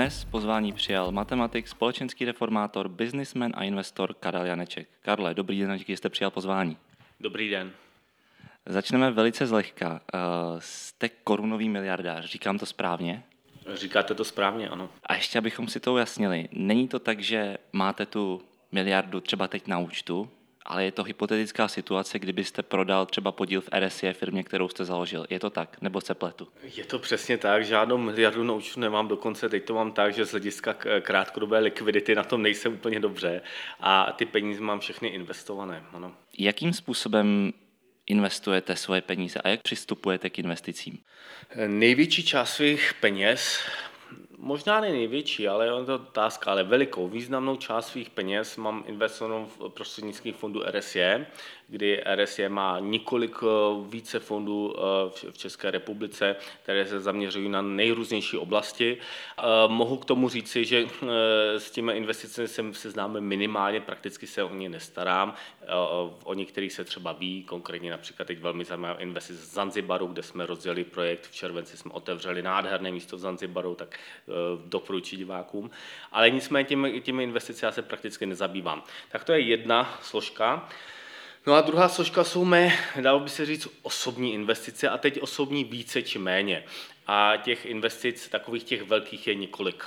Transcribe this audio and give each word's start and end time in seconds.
Dnes 0.00 0.24
pozvání 0.24 0.72
přijal 0.72 1.12
matematik, 1.12 1.68
společenský 1.68 2.24
reformátor, 2.24 2.88
businessman 2.88 3.52
a 3.54 3.64
investor 3.64 4.14
Karel 4.14 4.46
Janeček. 4.46 4.88
Karle, 5.02 5.34
dobrý 5.34 5.60
den, 5.60 5.76
díky, 5.76 5.96
jste 5.96 6.08
přijal 6.08 6.30
pozvání. 6.30 6.76
Dobrý 7.20 7.50
den. 7.50 7.72
Začneme 8.66 9.10
velice 9.10 9.46
zlehka. 9.46 9.90
Uh, 9.90 10.20
jste 10.58 11.08
korunový 11.08 11.68
miliardář, 11.68 12.24
říkám 12.24 12.58
to 12.58 12.66
správně? 12.66 13.22
Říkáte 13.74 14.14
to 14.14 14.24
správně, 14.24 14.68
ano. 14.68 14.88
A 15.06 15.14
ještě 15.14 15.38
abychom 15.38 15.68
si 15.68 15.80
to 15.80 15.92
ujasnili, 15.92 16.48
není 16.52 16.88
to 16.88 16.98
tak, 16.98 17.20
že 17.20 17.58
máte 17.72 18.06
tu 18.06 18.42
miliardu 18.72 19.20
třeba 19.20 19.48
teď 19.48 19.66
na 19.66 19.78
účtu, 19.78 20.30
ale 20.66 20.84
je 20.84 20.92
to 20.92 21.04
hypotetická 21.04 21.68
situace, 21.68 22.18
kdybyste 22.18 22.62
prodal 22.62 23.06
třeba 23.06 23.32
podíl 23.32 23.60
v 23.60 23.68
RSE 23.78 24.12
firmě, 24.12 24.44
kterou 24.44 24.68
jste 24.68 24.84
založil. 24.84 25.26
Je 25.30 25.40
to 25.40 25.50
tak, 25.50 25.76
nebo 25.80 26.00
se 26.00 26.14
pletu? 26.14 26.48
Je 26.76 26.84
to 26.84 26.98
přesně 26.98 27.38
tak, 27.38 27.64
žádnou 27.64 27.98
miliardu 27.98 28.44
na 28.44 28.52
účtu 28.52 28.80
nemám, 28.80 29.08
dokonce 29.08 29.48
teď 29.48 29.64
to 29.64 29.74
mám 29.74 29.92
tak, 29.92 30.14
že 30.14 30.24
z 30.24 30.30
hlediska 30.30 30.76
krátkodobé 31.00 31.58
likvidity 31.58 32.14
na 32.14 32.24
tom 32.24 32.42
nejsem 32.42 32.72
úplně 32.72 33.00
dobře 33.00 33.40
a 33.80 34.12
ty 34.12 34.26
peníze 34.26 34.60
mám 34.60 34.80
všechny 34.80 35.08
investované. 35.08 35.84
Ano. 35.92 36.14
Jakým 36.38 36.72
způsobem 36.72 37.52
investujete 38.06 38.76
svoje 38.76 39.00
peníze 39.00 39.40
a 39.40 39.48
jak 39.48 39.62
přistupujete 39.62 40.30
k 40.30 40.38
investicím? 40.38 40.98
Největší 41.66 42.22
část 42.22 42.54
svých 42.54 42.94
peněz 43.00 43.60
možná 44.40 44.80
ne 44.80 44.92
největší, 44.92 45.48
ale 45.48 45.66
je 45.66 45.84
to 45.84 45.94
otázka, 45.94 46.50
ale 46.50 46.64
velikou, 46.64 47.08
významnou 47.08 47.56
část 47.56 47.86
svých 47.86 48.10
peněz 48.10 48.56
mám 48.56 48.84
investovanou 48.86 49.46
v 49.46 49.68
prostřednictvím 49.68 50.34
fondu 50.34 50.62
RSE, 50.70 51.26
kdy 51.70 52.02
RSE 52.14 52.48
má 52.48 52.80
několik 52.80 53.36
eh, 53.42 53.46
více 53.88 54.18
fondů 54.18 54.74
eh, 54.76 55.30
v 55.30 55.38
České 55.38 55.70
republice, 55.70 56.36
které 56.62 56.86
se 56.86 57.00
zaměřují 57.00 57.48
na 57.48 57.62
nejrůznější 57.62 58.36
oblasti. 58.36 58.96
Eh, 59.38 59.42
mohu 59.66 59.96
k 59.96 60.04
tomu 60.04 60.28
říci, 60.28 60.64
že 60.64 60.86
s 61.58 61.70
těmi 61.70 61.92
investicemi 61.92 62.48
jsem 62.48 62.74
seznámil 62.74 63.20
minimálně, 63.20 63.80
prakticky 63.80 64.26
se 64.26 64.42
o 64.42 64.54
ně 64.54 64.68
nestarám. 64.68 65.34
O 66.24 66.34
některých 66.34 66.72
se 66.72 66.84
třeba 66.84 67.12
ví, 67.12 67.44
konkrétně 67.44 67.90
například 67.90 68.24
teď 68.24 68.38
velmi 68.38 68.64
zajímavá 68.64 68.94
investice 68.94 69.42
z 69.42 69.52
Zanzibaru, 69.52 70.06
kde 70.06 70.22
jsme 70.22 70.46
rozdělili 70.46 70.84
projekt, 70.84 71.26
v 71.26 71.34
červenci 71.34 71.76
jsme 71.76 71.92
otevřeli 71.92 72.42
nádherné 72.42 72.92
místo 72.92 73.16
v 73.16 73.20
Zanzibaru, 73.20 73.74
tak 73.74 73.98
doporučuji 74.64 75.16
divákům. 75.16 75.70
Ale 76.12 76.30
nicméně 76.30 76.64
těmi, 76.64 77.00
těmi 77.00 77.22
investicemi 77.22 77.68
já 77.68 77.72
se 77.72 77.82
prakticky 77.82 78.26
nezabývám. 78.26 78.82
Tak 79.08 79.24
to 79.24 79.32
je 79.32 79.40
jedna 79.40 79.98
složka. 80.02 80.68
No 81.46 81.54
a 81.54 81.60
druhá 81.60 81.88
složka 81.88 82.24
jsou 82.24 82.44
mé, 82.44 82.72
dalo 83.00 83.20
by 83.20 83.30
se 83.30 83.46
říct, 83.46 83.68
osobní 83.82 84.34
investice 84.34 84.88
a 84.88 84.98
teď 84.98 85.20
osobní 85.20 85.64
více 85.64 86.02
či 86.02 86.18
méně. 86.18 86.64
A 87.06 87.32
těch 87.36 87.66
investic, 87.66 88.28
takových 88.28 88.64
těch 88.64 88.82
velkých 88.82 89.26
je 89.26 89.34
několik. 89.34 89.84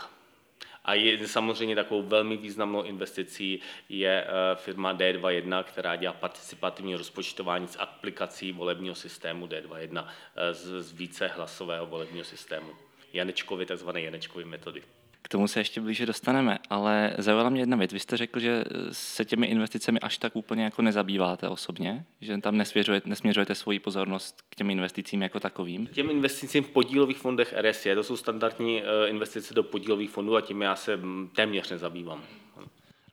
A 0.85 0.93
je, 0.93 1.27
samozřejmě 1.27 1.75
takovou 1.75 2.03
velmi 2.03 2.37
významnou 2.37 2.83
investicí 2.83 3.59
je 3.89 4.23
eh, 4.23 4.55
firma 4.55 4.93
D21, 4.93 5.63
která 5.63 5.95
dělá 5.95 6.13
participativní 6.13 6.95
rozpočtování 6.95 7.67
s 7.67 7.79
aplikací 7.79 8.51
volebního 8.51 8.95
systému 8.95 9.47
D21 9.47 10.07
eh, 10.35 10.53
z, 10.53 10.81
z 10.83 10.91
více 10.91 11.27
hlasového 11.27 11.85
volebního 11.85 12.25
systému. 12.25 12.71
Janečkovi, 13.13 13.65
takzvané 13.65 14.01
Janečkovy 14.01 14.45
metody. 14.45 14.83
K 15.23 15.27
tomu 15.27 15.47
se 15.47 15.59
ještě 15.59 15.81
blíže 15.81 16.05
dostaneme, 16.05 16.59
ale 16.69 17.13
zaujala 17.17 17.49
mě 17.49 17.61
jedna 17.61 17.77
věc. 17.77 17.93
Vy 17.93 17.99
jste 17.99 18.17
řekl, 18.17 18.39
že 18.39 18.63
se 18.91 19.25
těmi 19.25 19.47
investicemi 19.47 19.99
až 19.99 20.17
tak 20.17 20.35
úplně 20.35 20.63
jako 20.63 20.81
nezabýváte 20.81 21.49
osobně, 21.49 22.05
že 22.21 22.37
tam 22.37 22.57
nesměřujete, 22.57 23.09
nesměřujete 23.09 23.55
svoji 23.55 23.79
pozornost 23.79 24.41
k 24.49 24.55
těm 24.55 24.69
investicím 24.69 25.21
jako 25.21 25.39
takovým. 25.39 25.87
Těm 25.87 26.09
investicím 26.09 26.63
v 26.63 26.69
podílových 26.69 27.17
fondech 27.17 27.53
RSE, 27.61 27.95
to 27.95 28.03
jsou 28.03 28.17
standardní 28.17 28.83
eh, 28.83 29.09
investice 29.09 29.53
do 29.53 29.63
podílových 29.63 30.09
fondů 30.09 30.35
a 30.35 30.41
tím 30.41 30.61
já 30.61 30.75
se 30.75 30.97
mm, 30.97 31.29
téměř 31.35 31.69
nezabývám. 31.69 32.23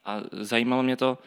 A 0.04 0.20
zajímalo 0.32 0.82
mě 0.82 0.96
to, 0.96 1.18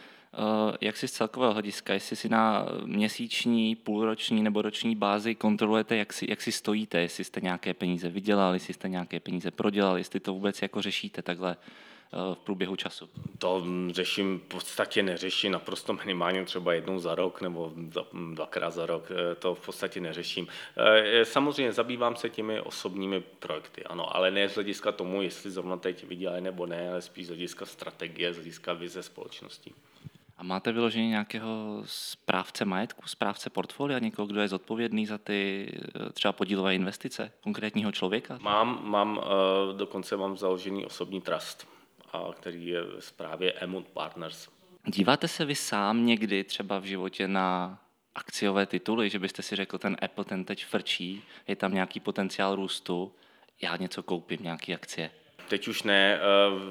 jak 0.81 0.97
si 0.97 1.07
z 1.07 1.11
celkového 1.11 1.53
hlediska, 1.53 1.93
jestli 1.93 2.15
si 2.15 2.29
na 2.29 2.65
měsíční, 2.85 3.75
půlroční 3.75 4.43
nebo 4.43 4.61
roční 4.61 4.95
bázi 4.95 5.35
kontrolujete, 5.35 5.95
jak 5.95 6.13
si, 6.13 6.25
jak 6.29 6.41
si 6.41 6.51
stojíte, 6.51 7.01
jestli 7.01 7.23
jste 7.23 7.41
nějaké 7.41 7.73
peníze 7.73 8.09
vydělali, 8.09 8.55
jestli 8.55 8.73
jste 8.73 8.89
nějaké 8.89 9.19
peníze 9.19 9.51
prodělali, 9.51 9.99
jestli 9.99 10.19
to 10.19 10.33
vůbec 10.33 10.61
jako 10.61 10.81
řešíte 10.81 11.21
takhle 11.21 11.55
eh, 11.57 12.35
v 12.35 12.37
průběhu 12.37 12.75
času? 12.75 13.09
To 13.37 13.65
řeším, 13.89 14.39
v 14.39 14.43
podstatě 14.43 15.03
neřeším 15.03 15.51
naprosto 15.51 15.93
minimálně 15.93 16.45
třeba 16.45 16.73
jednou 16.73 16.99
za 16.99 17.15
rok 17.15 17.41
nebo 17.41 17.73
dvakrát 18.33 18.71
za 18.71 18.85
rok, 18.85 19.11
eh, 19.11 19.35
to 19.35 19.55
v 19.55 19.65
podstatě 19.65 20.01
neřeším. 20.01 20.47
Samozřejmě 21.23 21.73
zabývám 21.73 22.15
se 22.15 22.29
těmi 22.29 22.61
osobními 22.61 23.19
projekty, 23.19 23.83
ano, 23.83 24.15
ale 24.15 24.31
ne 24.31 24.49
z 24.49 24.55
hlediska 24.55 24.91
tomu, 24.91 25.21
jestli 25.21 25.51
zrovna 25.51 25.77
teď 25.77 26.03
vydělají 26.03 26.43
nebo 26.43 26.65
ne, 26.65 26.89
ale 26.89 27.01
spíš 27.01 27.25
z 27.25 27.29
hlediska 27.29 27.65
strategie, 27.65 28.33
z 28.33 28.35
hlediska 28.35 28.73
vize 28.73 29.03
společnosti. 29.03 29.73
A 30.37 30.43
máte 30.43 30.71
vyloženě 30.71 31.07
nějakého 31.07 31.83
správce 31.85 32.65
majetku, 32.65 33.07
správce 33.07 33.49
portfolia, 33.49 33.99
někoho, 33.99 34.25
kdo 34.25 34.41
je 34.41 34.47
zodpovědný 34.47 35.05
za 35.05 35.17
ty 35.17 35.71
eh, 35.75 36.09
třeba 36.13 36.31
podílové 36.31 36.75
investice 36.75 37.31
konkrétního 37.43 37.91
člověka? 37.91 38.39
Mám, 38.41 38.79
mám 38.83 39.21
eh, 39.23 39.77
dokonce 39.77 40.17
mám 40.17 40.37
založený 40.37 40.85
osobní 40.85 41.21
trust, 41.21 41.67
který 42.33 42.67
je 42.67 42.81
v 42.83 42.99
správě 42.99 43.53
Emont 43.53 43.87
Partners. 43.87 44.49
Díváte 44.85 45.27
se 45.27 45.45
vy 45.45 45.55
sám 45.55 46.05
někdy 46.05 46.43
třeba 46.43 46.79
v 46.79 46.83
životě 46.83 47.27
na 47.27 47.79
akciové 48.15 48.65
tituly, 48.65 49.09
že 49.09 49.19
byste 49.19 49.41
si 49.41 49.55
řekl, 49.55 49.77
ten 49.77 49.97
Apple 50.01 50.25
ten 50.25 50.45
teď 50.45 50.65
frčí, 50.65 51.23
je 51.47 51.55
tam 51.55 51.73
nějaký 51.73 51.99
potenciál 51.99 52.55
růstu, 52.55 53.15
já 53.61 53.77
něco 53.77 54.03
koupím, 54.03 54.39
nějaké 54.43 54.73
akcie? 54.73 55.11
Teď 55.47 55.67
už 55.67 55.83
ne. 55.83 56.19
Eh, 56.19 56.19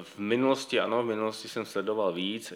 v 0.03 0.19
minulosti 0.19 0.79
ano, 0.79 1.03
v 1.03 1.05
minulosti 1.05 1.47
jsem 1.47 1.65
sledoval 1.65 2.13
víc, 2.13 2.53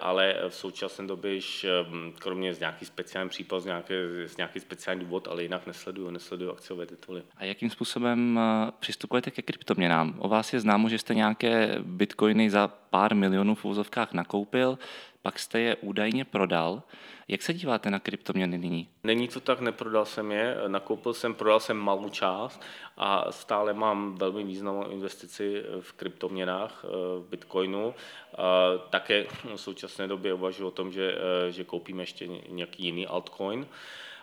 ale 0.00 0.36
v 0.48 0.54
současné 0.54 1.06
době 1.06 1.34
již 1.34 1.66
hm, 1.88 2.12
kromě 2.18 2.54
z 2.54 2.60
nějaký 2.60 2.84
speciální 2.84 3.30
případ, 3.30 3.60
z 3.60 3.64
nějaký, 3.64 3.94
z 4.26 4.36
nějaký 4.36 4.60
speciální 4.60 5.00
důvod, 5.00 5.28
ale 5.28 5.42
jinak 5.42 5.66
nesleduju, 5.66 6.10
nesleduju 6.10 6.50
akciové 6.50 6.86
tituly. 6.86 7.22
A 7.36 7.44
jakým 7.44 7.70
způsobem 7.70 8.38
eh, 8.38 8.72
přistupujete 8.80 9.30
ke 9.30 9.42
kryptoměnám? 9.42 10.14
O 10.18 10.28
vás 10.28 10.52
je 10.52 10.60
známo, 10.60 10.88
že 10.88 10.98
jste 10.98 11.14
nějaké 11.14 11.76
bitcoiny 11.82 12.50
za 12.50 12.79
pár 12.90 13.14
milionů 13.14 13.54
v 13.54 13.64
úzovkách 13.64 14.12
nakoupil, 14.12 14.78
pak 15.22 15.38
jste 15.38 15.60
je 15.60 15.76
údajně 15.76 16.24
prodal. 16.24 16.82
Jak 17.28 17.42
se 17.42 17.54
díváte 17.54 17.90
na 17.90 17.98
kryptoměny 17.98 18.58
nyní? 18.58 18.88
Není 19.04 19.28
to 19.28 19.40
tak, 19.40 19.60
neprodal 19.60 20.04
jsem 20.04 20.32
je, 20.32 20.56
nakoupil 20.66 21.14
jsem, 21.14 21.34
prodal 21.34 21.60
jsem 21.60 21.76
malou 21.76 22.08
část 22.08 22.62
a 22.96 23.32
stále 23.32 23.74
mám 23.74 24.14
velmi 24.14 24.44
významnou 24.44 24.90
investici 24.90 25.62
v 25.80 25.92
kryptoměnách, 25.92 26.84
v 27.18 27.30
Bitcoinu. 27.30 27.94
Také 28.90 29.26
v 29.54 29.56
současné 29.56 30.08
době 30.08 30.34
uvažuji 30.34 30.66
o 30.66 30.70
tom, 30.70 30.92
že, 30.92 31.14
že 31.50 31.64
koupím 31.64 32.00
ještě 32.00 32.26
nějaký 32.48 32.84
jiný 32.84 33.06
altcoin 33.06 33.66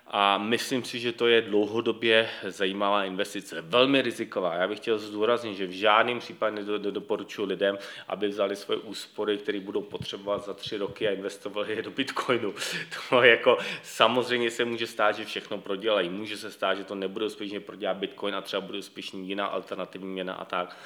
a 0.09 0.37
myslím 0.37 0.83
si, 0.83 0.99
že 0.99 1.11
to 1.11 1.27
je 1.27 1.41
dlouhodobě 1.41 2.29
zajímavá 2.43 3.03
investice. 3.03 3.61
Velmi 3.61 4.01
riziková. 4.01 4.55
Já 4.55 4.67
bych 4.67 4.79
chtěl 4.79 4.99
zdůraznit, 4.99 5.55
že 5.57 5.67
v 5.67 5.71
žádném 5.71 6.19
případě 6.19 6.63
nedoporučuji 6.77 7.45
lidem, 7.45 7.77
aby 8.07 8.27
vzali 8.27 8.55
svoje 8.55 8.79
úspory, 8.79 9.37
které 9.37 9.59
budou 9.59 9.81
potřebovat 9.81 10.45
za 10.45 10.53
tři 10.53 10.77
roky 10.77 11.07
a 11.07 11.11
investovali 11.11 11.75
je 11.75 11.81
do 11.81 11.91
Bitcoinu. 11.91 12.53
To 13.09 13.23
jako 13.23 13.57
samozřejmě 13.83 14.51
se 14.51 14.65
může 14.65 14.87
stát, 14.87 15.15
že 15.15 15.25
všechno 15.25 15.57
prodělají. 15.57 16.09
Může 16.09 16.37
se 16.37 16.51
stát, 16.51 16.77
že 16.77 16.83
to 16.83 16.95
nebude 16.95 17.25
úspěšně 17.25 17.59
prodělat 17.59 17.97
Bitcoin 17.97 18.35
a 18.35 18.41
třeba 18.41 18.61
bude 18.61 18.79
úspěšně 18.79 19.21
jiná 19.21 19.45
alternativní 19.45 20.07
měna 20.07 20.33
a 20.33 20.45
tak, 20.45 20.77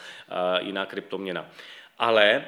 jiná 0.62 0.86
kryptoměna. 0.86 1.50
Ale 1.98 2.46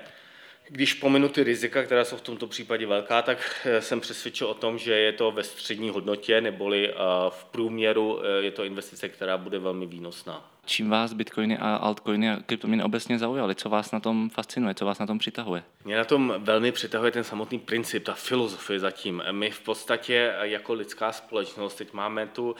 když 0.68 0.94
pominu 0.94 1.30
ty 1.30 1.44
rizika, 1.44 1.84
která 1.84 2.06
jsou 2.06 2.18
v 2.18 2.22
tomto 2.22 2.48
případě 2.48 2.86
velká, 2.86 3.22
tak 3.22 3.62
eh, 3.66 3.82
jsem 3.82 4.00
přesvědčil 4.00 4.48
o 4.48 4.54
tom, 4.54 4.78
že 4.78 4.94
je 4.94 5.12
to 5.12 5.32
ve 5.32 5.44
střední 5.44 5.90
hodnotě, 5.90 6.42
neboli 6.42 6.90
eh, 6.90 6.96
v 7.30 7.46
průměru 7.46 8.26
eh, 8.26 8.44
je 8.44 8.52
to 8.52 8.64
investice, 8.64 9.10
která 9.10 9.38
bude 9.38 9.60
velmi 9.60 9.86
výnosná. 9.86 10.53
Čím 10.66 10.90
vás 10.90 11.14
bitcoiny 11.14 11.58
a 11.58 11.76
altcoiny 11.76 12.32
a 12.32 12.40
kryptoměny 12.46 12.84
obecně 12.84 13.20
zaujaly? 13.20 13.56
Co 13.56 13.70
vás 13.70 13.92
na 13.92 14.00
tom 14.00 14.30
fascinuje? 14.30 14.76
Co 14.76 14.86
vás 14.86 15.00
na 15.00 15.08
tom 15.08 15.20
přitahuje? 15.20 15.64
Mě 15.86 15.98
na 15.98 16.06
tom 16.06 16.34
velmi 16.38 16.72
přitahuje 16.72 17.12
ten 17.12 17.24
samotný 17.24 17.60
princip, 17.60 18.04
ta 18.04 18.14
filozofie 18.14 18.80
zatím. 18.80 19.24
My 19.32 19.52
v 19.52 19.60
podstatě 19.60 20.34
jako 20.42 20.74
lidská 20.74 21.12
společnost 21.12 21.76
teď 21.76 21.94
máme 21.94 22.28
tu 22.28 22.56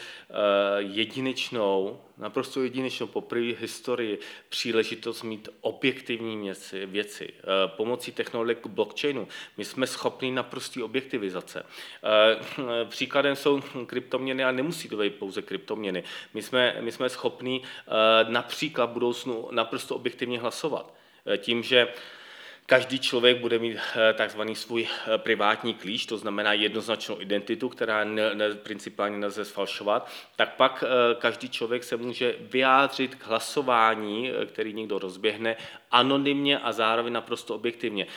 jedinečnou 0.78 2.00
naprosto 2.18 2.64
jedinečnou 2.64 3.08
poprvé 3.08 3.54
historii 3.60 4.20
příležitost 4.50 5.24
mít 5.24 5.50
objektivní 5.62 6.44
věci, 6.44 6.86
věci. 6.86 7.34
Eh, 7.38 7.44
pomocí 7.68 8.12
technologie 8.12 8.58
blockchainu 8.68 9.28
my 9.58 9.66
jsme 9.66 9.88
schopni 9.88 10.32
naprostý 10.32 10.84
objektivizace. 10.84 11.66
Eh, 12.04 12.86
příkladem 12.86 13.36
jsou 13.36 13.62
kryptoměny, 13.86 14.44
ale 14.44 14.54
nemusí 14.54 14.90
to 14.90 14.98
být 14.98 15.16
pouze 15.16 15.42
kryptoměny. 15.42 16.04
My 16.34 16.42
jsme, 16.42 16.76
my 16.80 16.92
jsme 16.92 17.10
schopni 17.10 17.62
eh, 17.64 17.92
například 18.28 18.86
v 18.86 18.94
budoucnu 18.94 19.48
naprosto 19.52 19.96
objektivně 19.96 20.40
hlasovat. 20.40 20.94
Tím, 21.38 21.64
že 21.64 21.88
Každý 22.66 23.00
člověk 23.00 23.38
bude 23.38 23.60
mít 23.60 23.78
eh, 23.78 24.14
takzvaný 24.14 24.56
svůj 24.56 24.88
eh, 24.88 25.18
privátní 25.18 25.74
klíč, 25.74 26.06
to 26.06 26.18
znamená 26.18 26.54
jednoznačnou 26.54 27.22
identitu, 27.22 27.70
která 27.70 28.04
ne, 28.04 28.36
ne, 28.36 28.56
principálně 28.56 29.18
nelze 29.18 29.46
sfalšovat. 29.46 30.10
Tak 30.36 30.56
pak 30.56 30.84
eh, 30.84 31.16
každý 31.16 31.50
člověk 31.50 31.84
se 31.84 31.98
může 31.98 32.36
vyjádřit 32.40 33.16
k 33.16 33.26
hlasování, 33.26 34.32
který 34.46 34.74
někdo 34.74 35.00
rozběhne, 35.00 35.56
anonymně 35.94 36.60
a 36.60 36.72
zároveň 36.72 37.14
naprosto 37.14 37.56
objektivně. 37.56 38.08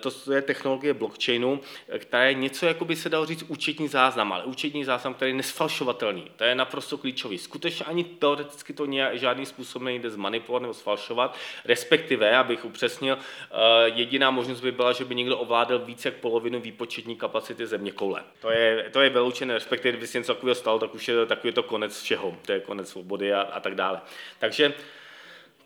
To 0.00 0.32
je 0.32 0.42
technologie 0.42 0.94
blockchainu, 0.94 1.60
která 1.98 2.24
je 2.24 2.34
něco, 2.34 2.66
jako 2.66 2.84
by 2.84 2.96
se 2.96 3.08
dalo 3.08 3.26
říct, 3.26 3.44
účetní 3.48 3.88
záznam, 3.88 4.32
ale 4.32 4.44
účetní 4.44 4.84
záznam, 4.84 5.14
který 5.14 5.30
je 5.30 5.36
nesfalšovatelný. 5.36 6.30
To 6.36 6.44
je 6.44 6.54
naprosto 6.54 6.98
klíčový. 6.98 7.38
Skutečně 7.38 7.84
ani 7.84 8.04
teoreticky 8.04 8.72
to 8.72 8.86
nějak, 8.86 9.18
žádným 9.18 9.46
způsobem 9.46 9.84
nejde 9.84 10.10
zmanipulovat 10.10 10.62
nebo 10.62 10.74
sfalšovat, 10.74 11.36
respektive, 11.64 12.36
abych 12.36 12.64
upřesnil, 12.64 13.18
jediná 13.94 14.30
možnost 14.30 14.60
by 14.60 14.72
byla, 14.72 14.92
že 14.92 15.04
by 15.04 15.14
někdo 15.14 15.38
ovládal 15.38 15.78
více 15.78 16.08
jak 16.08 16.14
polovinu 16.14 16.60
výpočetní 16.60 17.16
kapacity 17.16 17.66
země 17.66 17.92
koule. 17.92 18.22
To 18.40 18.50
je, 18.50 18.90
to 18.92 19.00
je 19.00 19.10
vyloučené, 19.10 19.54
respektive 19.54 19.92
kdyby 19.92 20.06
se 20.06 20.18
něco 20.18 20.34
takového 20.34 20.54
stalo, 20.54 20.78
tak 20.78 20.94
už 20.94 21.08
je 21.08 21.26
takový 21.26 21.52
to 21.52 21.62
konec 21.62 22.02
všeho, 22.02 22.36
to 22.46 22.52
je 22.52 22.60
konec 22.60 22.88
svobody 22.88 23.34
a, 23.34 23.40
a 23.40 23.60
tak 23.60 23.74
dále. 23.74 24.00
Takže 24.38 24.74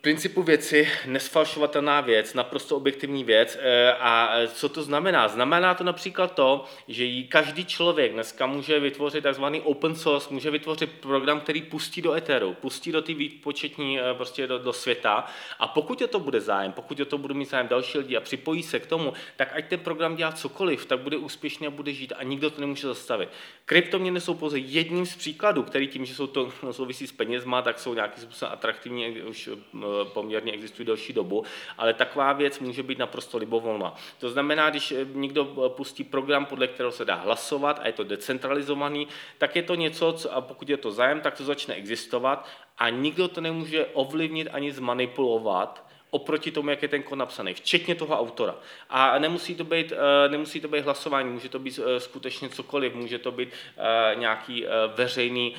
principu 0.06 0.42
věci 0.42 0.88
nesfalšovatelná 1.06 2.00
věc, 2.00 2.34
naprosto 2.34 2.76
objektivní 2.76 3.24
věc. 3.24 3.58
Eh, 3.60 3.92
a 3.92 4.38
co 4.54 4.68
to 4.68 4.82
znamená? 4.82 5.28
Znamená 5.28 5.74
to 5.74 5.84
například 5.84 6.34
to, 6.34 6.64
že 6.88 7.04
jí 7.04 7.28
každý 7.28 7.64
člověk 7.64 8.12
dneska 8.12 8.46
může 8.46 8.80
vytvořit 8.80 9.22
takzvaný 9.22 9.60
open 9.60 9.94
source, 9.94 10.28
může 10.30 10.50
vytvořit 10.50 10.90
program, 11.00 11.40
který 11.40 11.62
pustí 11.62 12.02
do 12.02 12.14
eteru, 12.14 12.54
pustí 12.54 12.92
do 12.92 13.02
té 13.02 13.14
výpočetní 13.14 14.00
eh, 14.00 14.02
prostě 14.14 14.46
do, 14.46 14.58
do 14.58 14.72
světa 14.72 15.26
a 15.58 15.68
pokud 15.68 16.00
je 16.00 16.06
to 16.06 16.20
bude 16.20 16.40
zájem, 16.40 16.72
pokud 16.72 16.98
je 16.98 17.04
to 17.04 17.18
bude 17.18 17.34
mít 17.34 17.50
zájem 17.50 17.68
další 17.68 17.98
lidi 17.98 18.16
a 18.16 18.20
připojí 18.20 18.62
se 18.62 18.80
k 18.80 18.86
tomu, 18.86 19.12
tak 19.36 19.48
ať 19.54 19.68
ten 19.68 19.80
program 19.80 20.16
dělá 20.16 20.32
cokoliv, 20.32 20.86
tak 20.86 21.00
bude 21.00 21.16
úspěšný 21.16 21.66
a 21.66 21.70
bude 21.70 21.92
žít 21.92 22.12
a 22.16 22.22
nikdo 22.22 22.50
to 22.50 22.60
nemůže 22.60 22.86
zastavit. 22.86 23.28
Kryptoměny 23.64 24.20
jsou 24.20 24.34
pouze 24.34 24.58
jedním 24.58 25.06
z 25.06 25.16
příkladů, 25.16 25.62
který 25.62 25.88
tím, 25.88 26.04
že 26.04 26.14
jsou 26.14 26.26
to 26.26 26.52
souvisí 26.70 27.06
s 27.06 27.12
penězma, 27.12 27.62
tak 27.62 27.78
jsou 27.78 27.94
nějakým 27.94 28.22
způsobem 28.22 28.52
atraktivní 28.52 29.22
už 29.22 29.48
eh, 29.48 29.95
poměrně 30.04 30.52
existují 30.52 30.86
delší 30.86 31.12
dobu, 31.12 31.44
ale 31.78 31.94
taková 31.94 32.32
věc 32.32 32.58
může 32.58 32.82
být 32.82 32.98
naprosto 32.98 33.38
libovolná. 33.38 33.94
To 34.18 34.30
znamená, 34.30 34.70
když 34.70 34.92
eh, 34.92 35.06
někdo 35.12 35.66
eh, 35.66 35.68
pustí 35.68 36.04
program, 36.04 36.46
podle 36.46 36.66
kterého 36.66 36.92
se 36.92 37.04
dá 37.04 37.14
hlasovat 37.14 37.80
a 37.82 37.86
je 37.86 37.92
to 37.92 38.04
decentralizovaný, 38.04 39.08
tak 39.38 39.56
je 39.56 39.62
to 39.62 39.74
něco, 39.74 40.12
co, 40.12 40.34
a 40.34 40.40
pokud 40.40 40.68
je 40.68 40.76
to 40.76 40.92
zájem, 40.92 41.20
tak 41.20 41.36
to 41.36 41.44
začne 41.44 41.74
existovat 41.74 42.48
a 42.78 42.90
nikdo 42.90 43.28
to 43.28 43.40
nemůže 43.40 43.86
ovlivnit 43.86 44.48
ani 44.52 44.72
zmanipulovat, 44.72 45.85
oproti 46.10 46.50
tomu, 46.50 46.70
jak 46.70 46.82
je 46.82 46.88
ten 46.88 47.02
kód 47.02 47.18
napsaný, 47.18 47.54
včetně 47.54 47.94
toho 47.94 48.20
autora. 48.20 48.54
A 48.90 49.18
nemusí 49.18 49.54
to 49.54 49.64
být, 49.64 49.92
eh, 49.92 50.28
nemusí 50.28 50.60
to 50.60 50.68
být 50.68 50.84
hlasování, 50.84 51.30
může 51.30 51.48
to 51.48 51.58
být 51.58 51.80
eh, 51.82 52.00
skutečně 52.00 52.48
cokoliv, 52.48 52.94
může 52.94 53.18
to 53.18 53.32
být 53.32 53.48
eh, 53.52 54.14
nějaký 54.14 54.66
veřejný, 54.94 55.54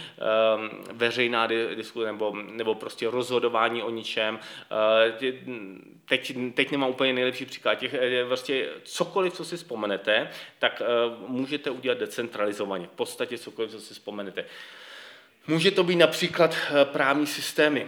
veřejná 0.93 1.47
diskuse 1.75 2.05
nebo, 2.05 2.33
nebo 2.35 2.75
prostě 2.75 3.09
rozhodování 3.09 3.83
o 3.83 3.89
ničem. 3.89 4.39
Teď, 6.09 6.37
teď 6.53 6.71
nemám 6.71 6.89
úplně 6.89 7.13
nejlepší 7.13 7.45
příklad. 7.45 7.75
Těch, 7.75 7.95
vlastně 8.23 8.65
cokoliv, 8.83 9.33
co 9.33 9.45
si 9.45 9.57
vzpomenete, 9.57 10.29
tak 10.59 10.81
můžete 11.27 11.69
udělat 11.69 11.97
decentralizovaně. 11.97 12.87
V 12.87 12.95
podstatě 12.95 13.37
cokoliv, 13.37 13.71
co 13.71 13.79
si 13.79 13.93
vzpomenete. 13.93 14.45
Může 15.47 15.71
to 15.71 15.83
být 15.83 15.95
například 15.95 16.55
právní 16.83 17.27
systémy 17.27 17.87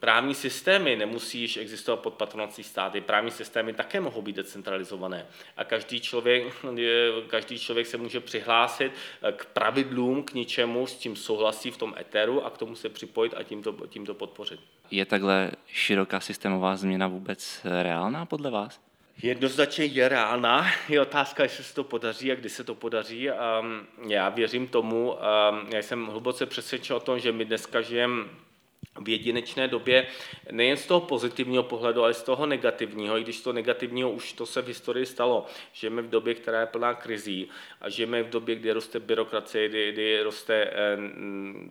Právní 0.00 0.34
systémy 0.34 0.96
nemusí 0.96 1.40
již 1.40 1.56
existovat 1.56 2.00
pod 2.00 2.14
patronací 2.14 2.62
státy, 2.62 3.00
právní 3.00 3.30
systémy 3.30 3.72
také 3.72 4.00
mohou 4.00 4.22
být 4.22 4.36
decentralizované 4.36 5.26
a 5.56 5.64
každý 5.64 6.00
člověk, 6.00 6.44
každý 7.26 7.58
člověk 7.58 7.86
se 7.86 7.96
může 7.96 8.20
přihlásit 8.20 8.92
k 9.36 9.46
pravidlům, 9.46 10.22
k 10.22 10.32
něčemu, 10.32 10.86
s 10.86 10.94
tím 10.94 11.16
souhlasí 11.16 11.70
v 11.70 11.76
tom 11.76 11.94
eteru 12.00 12.44
a 12.44 12.50
k 12.50 12.58
tomu 12.58 12.76
se 12.76 12.88
připojit 12.88 13.34
a 13.36 13.42
tím 13.42 13.62
to, 13.62 13.72
tím 13.88 14.06
to 14.06 14.14
podpořit. 14.14 14.60
Je 14.90 15.04
takhle 15.04 15.50
široká 15.66 16.20
systémová 16.20 16.76
změna 16.76 17.08
vůbec 17.08 17.60
reálná 17.82 18.26
podle 18.26 18.50
vás? 18.50 18.80
Jednoznačně 19.22 19.84
je 19.84 20.08
reálná. 20.08 20.66
Je 20.88 21.00
otázka, 21.00 21.42
jestli 21.42 21.64
se 21.64 21.74
to 21.74 21.84
podaří 21.84 22.32
a 22.32 22.34
kdy 22.34 22.48
se 22.48 22.64
to 22.64 22.74
podaří. 22.74 23.28
Já 24.08 24.28
věřím 24.28 24.68
tomu, 24.68 25.16
já 25.74 25.82
jsem 25.82 26.06
hluboce 26.06 26.46
přesvědčen 26.46 26.96
o 26.96 27.00
tom, 27.00 27.18
že 27.18 27.32
my 27.32 27.44
dneska 27.44 27.80
žijeme 27.80 28.24
v 28.98 29.08
jedinečné 29.08 29.68
době 29.68 30.06
nejen 30.50 30.76
z 30.76 30.86
toho 30.86 31.00
pozitivního 31.00 31.62
pohledu, 31.62 32.02
ale 32.02 32.14
z 32.14 32.22
toho 32.22 32.46
negativního, 32.46 33.18
i 33.18 33.22
když 33.22 33.40
to 33.40 33.52
negativního 33.52 34.10
už 34.10 34.32
to 34.32 34.46
se 34.46 34.62
v 34.62 34.66
historii 34.66 35.06
stalo. 35.06 35.46
Žijeme 35.72 36.02
v 36.02 36.10
době, 36.10 36.34
která 36.34 36.60
je 36.60 36.66
plná 36.66 36.94
krizí 36.94 37.48
a 37.80 37.88
žijeme 37.88 38.22
v 38.22 38.30
době, 38.30 38.54
kdy 38.54 38.72
roste 38.72 39.00
byrokracie, 39.00 39.68
kdy, 39.68 39.92
kdy 39.92 40.22
roste 40.22 40.54
eh, 40.54 40.98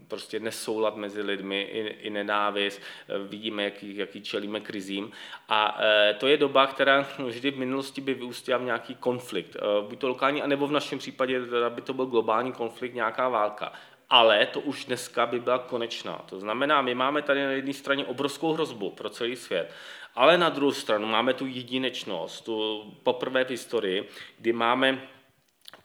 prostě 0.07 0.39
nesoulad 0.39 0.95
mezi 0.95 1.22
lidmi 1.22 1.62
i, 1.62 1.80
i 1.80 2.10
nenávist, 2.10 2.81
vidíme, 3.27 3.63
jaký, 3.63 3.98
jaký 3.98 4.22
čelíme 4.22 4.60
krizím. 4.60 5.12
A 5.50 5.77
eh, 5.81 6.16
to 6.19 6.27
je 6.27 6.38
doba, 6.38 6.68
která 6.68 7.07
vždy 7.25 7.51
v 7.51 7.57
minulosti 7.57 8.01
by 8.01 8.13
vyústila 8.13 8.57
v 8.57 8.63
nějaký 8.63 8.95
konflikt, 8.95 9.56
eh, 9.56 9.88
buď 9.89 10.00
to 10.00 10.07
lokální, 10.07 10.42
anebo 10.42 10.68
v 10.68 10.72
našem 10.72 11.00
případě 11.00 11.42
by 11.69 11.81
to 11.81 11.94
byl 11.94 12.06
globální 12.06 12.51
konflikt, 12.51 12.94
nějaká 12.94 13.30
válka 13.30 13.74
ale 14.15 14.45
to 14.45 14.59
už 14.59 14.85
dneska 14.85 15.25
by 15.25 15.39
byla 15.39 15.57
konečná. 15.57 16.21
To 16.25 16.39
znamená, 16.39 16.81
my 16.81 16.95
máme 16.95 17.21
tady 17.21 17.44
na 17.44 17.51
jedné 17.51 17.73
straně 17.73 18.06
obrovskou 18.06 18.53
hrozbu 18.53 18.89
pro 18.89 19.09
celý 19.09 19.35
svět, 19.35 19.73
ale 20.15 20.38
na 20.38 20.50
druhou 20.50 20.71
stranu 20.71 21.07
máme 21.07 21.33
tu 21.33 21.45
jedinečnost, 21.45 22.45
tu 22.45 22.83
poprvé 23.03 23.45
v 23.45 23.50
historii, 23.50 24.09
kdy 24.39 24.53
máme 24.53 25.07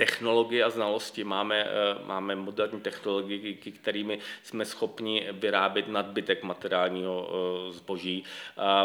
technologie 0.00 0.64
a 0.64 0.70
znalosti, 0.70 1.24
máme, 1.24 1.60
eh, 1.60 1.68
máme 2.08 2.32
moderní 2.36 2.80
technologie, 2.80 3.52
kterými 3.54 4.18
jsme 4.42 4.64
schopni 4.64 5.28
vyrábět 5.32 5.88
nadbytek 5.88 6.42
materiálního 6.42 7.28
eh, 7.28 7.72
zboží. 7.72 8.24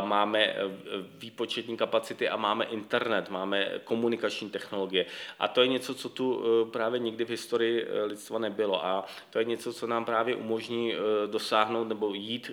Máme 0.04 0.40
eh, 0.44 0.56
výpočetní 1.18 1.78
kapacity 1.78 2.30
a 2.30 2.36
máme 2.36 2.66
internet, 2.66 3.30
máme 3.30 3.80
komunikační 3.84 4.50
technologie. 4.50 5.06
A 5.40 5.48
to 5.48 5.62
je 5.62 5.68
něco, 5.68 5.96
co 5.96 6.10
tu 6.10 6.28
právě 6.72 7.00
nikdy 7.00 7.26
v 7.26 7.30
historii 7.30 7.88
lidstva 8.06 8.40
nebylo. 8.40 8.86
A 8.86 9.06
to 9.30 9.40
je 9.40 9.46
něco, 9.46 9.74
co 9.74 9.88
nám 9.88 10.06
právě 10.06 10.36
umožní 10.36 10.94
dosáhnout 11.32 11.88
nebo 11.88 12.14
jít, 12.14 12.52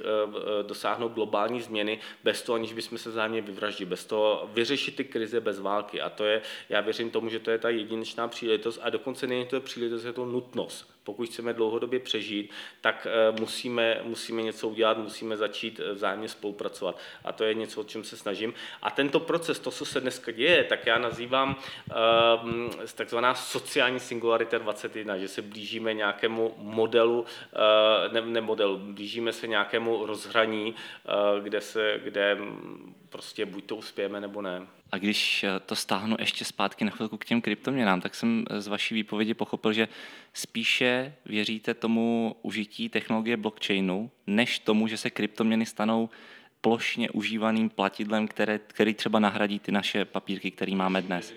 dosáhnout 0.63 1.13
globální 1.13 1.61
změny 1.61 1.99
bez 2.25 2.43
toho, 2.43 2.57
aniž 2.57 2.73
bychom 2.73 2.99
se 2.99 3.11
vzájemně 3.11 3.41
vyvraždili, 3.41 3.91
bez 3.91 4.05
toho 4.05 4.51
vyřešit 4.55 4.97
ty 4.97 5.05
krize 5.05 5.41
bez 5.41 5.61
války. 5.61 6.01
A 6.01 6.11
to 6.11 6.25
je, 6.25 6.43
já 6.69 6.81
věřím 6.81 7.11
tomu, 7.11 7.29
že 7.29 7.39
to 7.39 7.51
je 7.51 7.59
ta 7.59 7.69
jedinečná 7.69 8.29
příležitost 8.29 8.52
příležitost 8.59 8.81
a 8.83 8.91
dokonce 8.91 9.27
není 9.27 9.47
to 9.47 9.61
příležitost, 9.61 10.05
je 10.05 10.13
to 10.13 10.25
nutnost. 10.25 10.93
Pokud 11.05 11.29
chceme 11.29 11.53
dlouhodobě 11.53 12.01
přežít, 12.01 12.51
tak 12.81 13.07
eh, 13.11 13.41
musíme, 13.41 14.01
musíme 14.05 14.43
něco 14.43 14.69
udělat, 14.69 14.99
musíme 14.99 15.37
začít 15.37 15.81
eh, 15.81 15.93
vzájemně 15.93 16.29
spolupracovat. 16.29 16.99
A 17.25 17.33
to 17.33 17.45
je 17.45 17.55
něco, 17.55 17.81
o 17.81 17.85
čem 17.85 18.05
se 18.05 18.17
snažím. 18.17 18.55
A 18.83 18.91
tento 18.91 19.21
proces, 19.21 19.59
to, 19.59 19.71
co 19.71 19.85
se 19.85 20.01
dneska 20.01 20.33
děje, 20.33 20.65
tak 20.65 20.87
já 20.87 20.99
nazývám 20.99 21.57
uh, 21.57 22.85
takzvaná 22.95 23.35
sociální 23.35 24.01
singularita 24.01 24.59
21, 24.59 25.19
že 25.19 25.29
se 25.29 25.43
blížíme 25.43 25.95
nějakému 25.95 26.55
modelu, 26.59 27.21
uh, 27.21 28.13
ne, 28.13 28.21
ne 28.21 28.41
modelu, 28.41 28.79
blížíme 28.79 29.33
se 29.33 29.47
nějakému 29.47 30.07
rozhraní, 30.07 30.75
uh, 30.75 31.45
kde, 31.45 31.61
se, 31.61 32.01
kde 32.05 32.39
prostě 33.09 33.47
buď 33.47 33.65
to 33.65 33.77
uspějeme, 33.77 34.21
nebo 34.21 34.43
ne. 34.43 34.67
A 34.93 34.99
když 34.99 35.45
eh, 35.45 35.61
to 35.67 35.77
stáhnu 35.77 36.17
ještě 36.19 36.45
zpátky 36.45 36.85
na 36.85 36.91
chvilku 36.91 37.19
k 37.19 37.25
těm 37.25 37.41
kryptoměnám, 37.41 38.01
tak 38.01 38.15
jsem 38.15 38.45
z 38.59 38.67
vaší 38.67 38.95
výpovědi 38.95 39.35
pochopil, 39.35 39.73
že 39.73 39.89
spíše 40.33 41.15
věříte 41.27 41.75
tomu 41.75 42.37
užití 42.43 42.89
technologie 42.89 43.37
blockchainu, 43.37 44.11
než 44.27 44.59
tomu, 44.59 44.89
že 44.89 44.97
se 44.97 45.11
kryptoměny 45.11 45.67
stanou 45.67 46.11
plošně 46.61 47.11
užívaným 47.11 47.71
platidlem, 47.71 48.29
které, 48.29 48.59
který 48.59 48.95
třeba 48.95 49.19
nahradí 49.19 49.59
ty 49.59 49.73
naše 49.73 50.05
papírky, 50.05 50.51
které 50.51 50.75
máme 50.75 51.03
dnes 51.03 51.35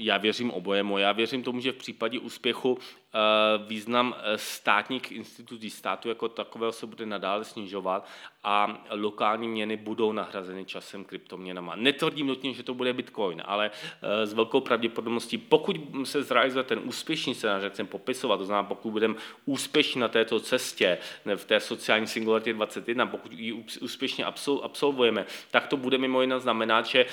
já 0.00 0.18
věřím 0.18 0.50
obojemu. 0.50 0.98
Já 0.98 1.12
věřím 1.12 1.42
tomu, 1.42 1.60
že 1.60 1.72
v 1.72 1.76
případě 1.76 2.18
úspěchu 2.18 2.78
eh, 2.78 3.18
význam 3.66 4.14
eh, 4.18 4.38
státních 4.38 5.12
institucí 5.12 5.70
státu 5.70 6.08
jako 6.08 6.28
takového 6.28 6.72
se 6.72 6.86
bude 6.86 7.06
nadále 7.06 7.44
snižovat 7.44 8.08
a 8.44 8.84
lokální 8.90 9.48
měny 9.48 9.76
budou 9.76 10.12
nahrazeny 10.12 10.64
časem 10.64 11.04
kryptoměnama. 11.04 11.76
Netvrdím 11.76 12.26
nutně, 12.26 12.52
že 12.52 12.62
to 12.62 12.74
bude 12.74 12.92
Bitcoin, 12.92 13.42
ale 13.44 13.70
eh, 14.02 14.26
s 14.26 14.32
velkou 14.32 14.60
pravděpodobností, 14.60 15.38
pokud 15.38 15.76
se 16.04 16.22
zrealizuje 16.22 16.64
ten 16.64 16.80
úspěšný 16.84 17.34
scénář, 17.34 17.62
jak 17.62 17.76
jsem 17.76 17.86
popisovat, 17.86 18.36
to 18.36 18.44
znamená, 18.44 18.68
pokud 18.68 18.90
budeme 18.90 19.14
úspěšní 19.44 20.00
na 20.00 20.08
této 20.08 20.40
cestě, 20.40 20.98
v 21.36 21.44
té 21.44 21.60
sociální 21.60 22.06
singularitě 22.06 22.52
21, 22.52 23.06
pokud 23.06 23.32
ji 23.32 23.52
úspěšně 23.80 24.24
absolvujeme, 24.62 25.26
tak 25.50 25.66
to 25.66 25.76
bude 25.76 25.98
mimo 25.98 26.20
jiné 26.20 26.40
znamenat, 26.40 26.86
že 26.86 27.06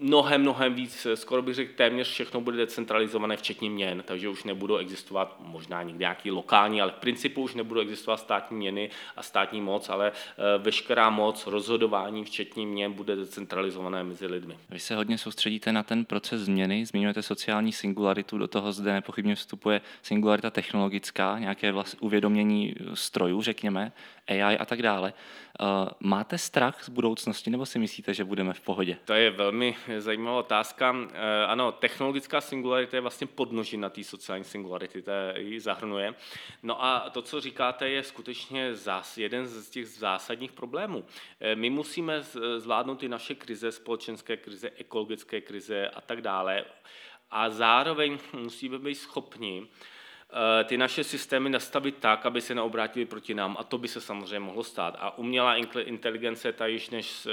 mnohem, 0.00 0.40
mnohem 0.40 0.74
víc, 0.74 1.06
skoro 1.14 1.42
bych 1.42 1.54
řekl, 1.54 1.72
téměř 1.76 2.08
všechno 2.08 2.40
bude 2.40 2.56
decentralizované, 2.56 3.36
včetně 3.36 3.70
měn, 3.70 4.02
takže 4.06 4.28
už 4.28 4.44
nebudou 4.44 4.76
existovat 4.76 5.36
možná 5.40 5.82
někde 5.82 6.02
nějaký 6.02 6.30
lokální, 6.30 6.82
ale 6.82 6.92
v 6.92 6.94
principu 6.94 7.42
už 7.42 7.54
nebudou 7.54 7.80
existovat 7.80 8.20
státní 8.20 8.56
měny 8.56 8.90
a 9.16 9.22
státní 9.22 9.60
moc, 9.60 9.88
ale 9.88 10.12
eh, 10.12 10.58
veškerá 10.58 11.10
moc 11.10 11.46
rozhodování, 11.46 12.24
včetně 12.24 12.66
měn, 12.66 12.92
bude 12.92 13.16
decentralizované 13.16 14.04
mezi 14.04 14.26
lidmi. 14.26 14.58
Vy 14.70 14.78
se 14.78 14.96
hodně 14.96 15.18
soustředíte 15.18 15.72
na 15.72 15.82
ten 15.82 16.04
proces 16.04 16.40
změny, 16.40 16.86
zmiňujete 16.86 17.22
sociální 17.22 17.72
singularitu, 17.72 18.38
do 18.38 18.48
toho 18.48 18.72
zde 18.72 18.92
nepochybně 18.92 19.34
vstupuje 19.34 19.80
singularita 20.02 20.50
technologická, 20.50 21.38
nějaké 21.38 21.72
vlast, 21.72 21.96
uvědomění 22.00 22.74
strojů, 22.94 23.42
řekněme, 23.42 23.92
AI 24.30 24.58
a 24.58 24.64
tak 24.64 24.82
dále. 24.82 25.12
Eh, 25.60 25.90
máte 26.00 26.38
strach 26.38 26.84
z 26.84 26.88
budoucnosti 26.88 27.50
nebo 27.50 27.66
si 27.66 27.78
myslíte, 27.78 28.14
že 28.14 28.24
budeme 28.24 28.52
v 28.52 28.60
pohodě? 28.60 28.98
To 29.04 29.12
je 29.12 29.30
velmi 29.30 29.76
zajímavá 29.98 30.38
otázka. 30.38 30.96
Eh, 31.12 31.44
ano, 31.46 31.72
technologická 31.72 32.40
singularita 32.40 32.96
je 32.96 33.00
vlastně 33.00 33.26
podnožina 33.26 33.90
té 33.90 34.04
sociální 34.04 34.44
singularity, 34.44 35.02
to 35.02 35.10
ji 35.36 35.60
zahrnuje. 35.60 36.14
No 36.62 36.84
a 36.84 37.10
to, 37.10 37.22
co 37.22 37.40
říkáte, 37.40 37.88
je 37.88 38.02
skutečně 38.02 38.74
zás, 38.74 39.18
jeden 39.18 39.46
z 39.46 39.70
těch 39.70 39.88
zásadních 39.88 40.52
problémů. 40.52 41.04
Eh, 41.40 41.54
my 41.54 41.70
musíme 41.70 42.22
zvládnout 42.56 42.94
ty 42.94 43.08
naše 43.08 43.34
krize, 43.34 43.72
společenské 43.72 44.36
krize, 44.36 44.70
ekologické 44.76 45.40
krize 45.40 45.88
a 45.88 46.00
tak 46.00 46.20
dále. 46.20 46.64
A 47.30 47.50
zároveň 47.50 48.18
musíme 48.32 48.78
být 48.78 48.94
schopni 48.94 49.66
Eh, 49.66 49.66
ty 50.64 50.78
naše 50.78 51.04
systémy 51.04 51.50
nastavit 51.50 51.96
tak, 51.96 52.26
aby 52.26 52.40
se 52.40 52.54
neobrátili 52.54 53.06
proti 53.06 53.34
nám 53.34 53.56
a 53.58 53.64
to 53.64 53.78
by 53.78 53.88
se 53.88 54.00
samozřejmě 54.00 54.40
mohlo 54.40 54.64
stát. 54.64 54.96
A 54.98 55.18
umělá 55.18 55.56
inteligence 55.84 56.52
ta 56.52 56.66
již 56.66 56.90
než 56.90 57.26
eh, 57.26 57.30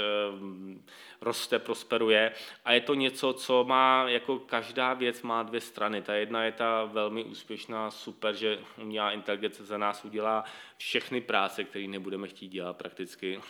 roste, 1.20 1.58
prosperuje 1.58 2.32
a 2.64 2.72
je 2.72 2.80
to 2.80 2.94
něco, 2.94 3.32
co 3.32 3.64
má, 3.64 4.08
jako 4.08 4.38
každá 4.38 4.94
věc 4.94 5.22
má 5.22 5.42
dvě 5.42 5.60
strany. 5.60 6.02
Ta 6.02 6.14
jedna 6.14 6.44
je 6.44 6.52
ta 6.52 6.84
velmi 6.84 7.24
úspěšná, 7.24 7.90
super, 7.90 8.34
že 8.34 8.58
umělá 8.82 9.12
inteligence 9.12 9.64
za 9.64 9.78
nás 9.78 10.04
udělá 10.04 10.44
všechny 10.76 11.20
práce, 11.20 11.64
které 11.64 11.86
nebudeme 11.86 12.28
chtít 12.28 12.48
dělat 12.48 12.76
prakticky. 12.76 13.40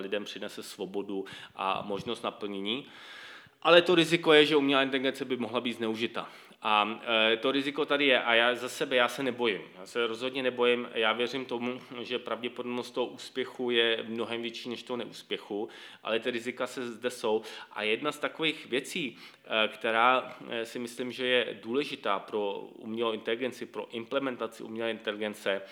Lidem 0.00 0.24
přinese 0.24 0.62
svobodu 0.62 1.24
a 1.56 1.82
možnost 1.82 2.22
naplnění. 2.22 2.86
Ale 3.62 3.82
to 3.82 3.94
riziko 3.94 4.32
je, 4.32 4.46
že 4.46 4.56
umělá 4.56 4.82
inteligence 4.82 5.24
by 5.24 5.36
mohla 5.36 5.60
být 5.60 5.72
zneužita. 5.72 6.28
A 6.62 7.00
e, 7.32 7.36
to 7.36 7.52
riziko 7.52 7.84
tady 7.84 8.06
je 8.06 8.22
a 8.22 8.34
já 8.34 8.54
za 8.54 8.68
sebe 8.68 8.96
já 8.96 9.08
se 9.08 9.22
nebojím. 9.22 9.60
Já 9.78 9.86
se 9.86 10.06
rozhodně 10.06 10.42
nebojím, 10.42 10.88
já 10.94 11.12
věřím 11.12 11.44
tomu, 11.44 11.80
že 12.02 12.18
pravděpodobnost 12.18 12.90
toho 12.90 13.06
úspěchu 13.06 13.70
je 13.70 14.04
mnohem 14.08 14.42
větší 14.42 14.68
než 14.68 14.82
toho 14.82 14.96
neúspěchu, 14.96 15.68
ale 16.02 16.18
ty 16.18 16.30
rizika 16.30 16.66
se 16.66 16.92
zde 16.92 17.10
jsou. 17.10 17.42
A 17.72 17.82
jedna 17.82 18.12
z 18.12 18.18
takových 18.18 18.66
věcí, 18.66 19.16
která 19.68 20.36
e, 20.50 20.66
si 20.66 20.78
myslím, 20.78 21.12
že 21.12 21.26
je 21.26 21.58
důležitá 21.62 22.18
pro 22.18 22.52
umělou 22.58 23.12
inteligenci, 23.12 23.66
pro 23.66 23.88
implementaci 23.90 24.62
umělé 24.62 24.90
inteligence, 24.90 25.62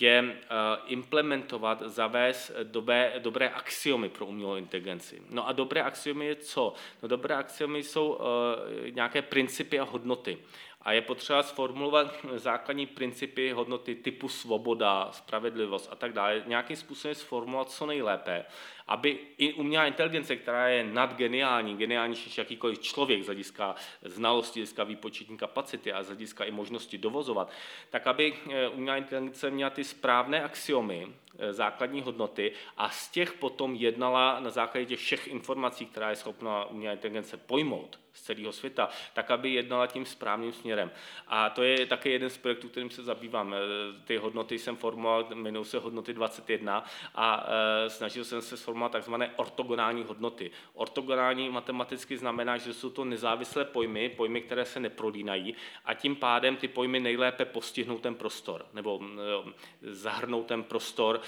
je 0.00 0.18
eh, 0.18 0.46
implementovat, 0.86 1.82
zavést 1.82 2.52
dobré, 2.62 3.12
dobré 3.18 3.48
axiomy 3.48 4.08
pro 4.08 4.26
umělou 4.26 4.56
inteligenci. 4.56 5.22
No 5.30 5.48
a 5.48 5.52
dobré 5.52 5.82
axiomy 5.82 6.26
je 6.26 6.34
co? 6.34 6.74
No 7.02 7.08
dobré 7.08 7.34
axiomy 7.34 7.82
jsou 7.82 8.18
eh, 8.18 8.90
nějaké 8.90 9.22
principy 9.22 9.80
a 9.80 9.84
hodnoty. 9.84 10.38
A 10.86 10.92
je 10.92 11.02
potřeba 11.02 11.42
sformulovat 11.42 12.14
základní 12.36 12.86
principy, 12.86 13.50
hodnoty 13.50 13.94
typu 13.94 14.28
svoboda, 14.28 15.08
spravedlivost 15.12 15.88
a 15.92 15.96
tak 15.96 16.12
dále, 16.12 16.42
nějakým 16.46 16.76
způsobem 16.76 17.14
sformulovat 17.14 17.70
co 17.70 17.86
nejlépe, 17.86 18.44
aby 18.86 19.18
i 19.38 19.52
umělá 19.52 19.86
inteligence, 19.86 20.36
která 20.36 20.68
je 20.68 20.84
nadgeniální, 20.84 21.76
geniálnější 21.76 22.28
než 22.28 22.38
jakýkoliv 22.38 22.78
člověk 22.78 23.22
z 23.22 23.26
hlediska 23.26 23.74
znalosti, 24.02 24.52
z 24.52 24.54
hlediska 24.54 24.84
výpočetní 24.84 25.36
kapacity 25.36 25.92
a 25.92 26.02
z 26.02 26.06
hlediska 26.06 26.44
i 26.44 26.50
možnosti 26.50 26.98
dovozovat, 26.98 27.50
tak 27.90 28.06
aby 28.06 28.34
eh, 28.50 28.68
umělá 28.68 28.96
inteligence 28.96 29.50
měla 29.50 29.70
ty 29.70 29.84
správné 29.84 30.42
axiomy, 30.42 31.08
eh, 31.38 31.52
základní 31.52 32.02
hodnoty 32.02 32.52
a 32.76 32.90
z 32.90 33.10
těch 33.10 33.32
potom 33.32 33.74
jednala 33.74 34.40
na 34.40 34.50
základě 34.50 34.86
těch 34.86 34.98
všech 34.98 35.26
informací, 35.26 35.86
která 35.86 36.10
je 36.10 36.16
schopna 36.16 36.64
umělá 36.64 36.92
inteligence 36.92 37.36
pojmout 37.36 37.98
z 38.16 38.22
celého 38.22 38.52
světa, 38.52 38.88
tak 39.14 39.30
aby 39.30 39.50
jednala 39.50 39.86
tím 39.86 40.06
správným 40.06 40.52
směrem. 40.52 40.90
A 41.26 41.50
to 41.50 41.62
je 41.62 41.86
také 41.86 42.10
jeden 42.10 42.30
z 42.30 42.38
projektů, 42.38 42.68
kterým 42.68 42.90
se 42.90 43.02
zabývám. 43.02 43.54
Eh, 43.54 43.58
ty 44.04 44.16
hodnoty 44.16 44.58
jsem 44.58 44.76
formoval, 44.76 45.26
jmenují 45.30 45.64
se 45.64 45.78
hodnoty 45.78 46.14
21 46.14 46.84
a 47.14 47.46
snažil 47.88 48.24
jsem 48.24 48.42
se 48.42 48.56
sformulovat 48.56 48.76
formovat 48.76 48.92
takzvané 48.92 49.30
ortogonální 49.36 50.04
hodnoty. 50.04 50.50
Ortogonální 50.74 51.48
matematicky 51.48 52.16
znamená, 52.16 52.56
že 52.56 52.74
jsou 52.74 52.90
to 52.90 53.04
nezávislé 53.04 53.64
pojmy, 53.64 54.08
pojmy, 54.08 54.40
které 54.40 54.64
se 54.64 54.80
neprolínají 54.80 55.54
a 55.84 55.94
tím 55.94 56.16
pádem 56.16 56.56
ty 56.56 56.68
pojmy 56.68 57.00
nejlépe 57.00 57.44
postihnou 57.44 57.98
ten 57.98 58.14
prostor 58.14 58.66
nebo 58.74 59.00
eh, 59.00 59.52
zahrnou 59.82 60.44
ten 60.44 60.62
prostor 60.62 61.20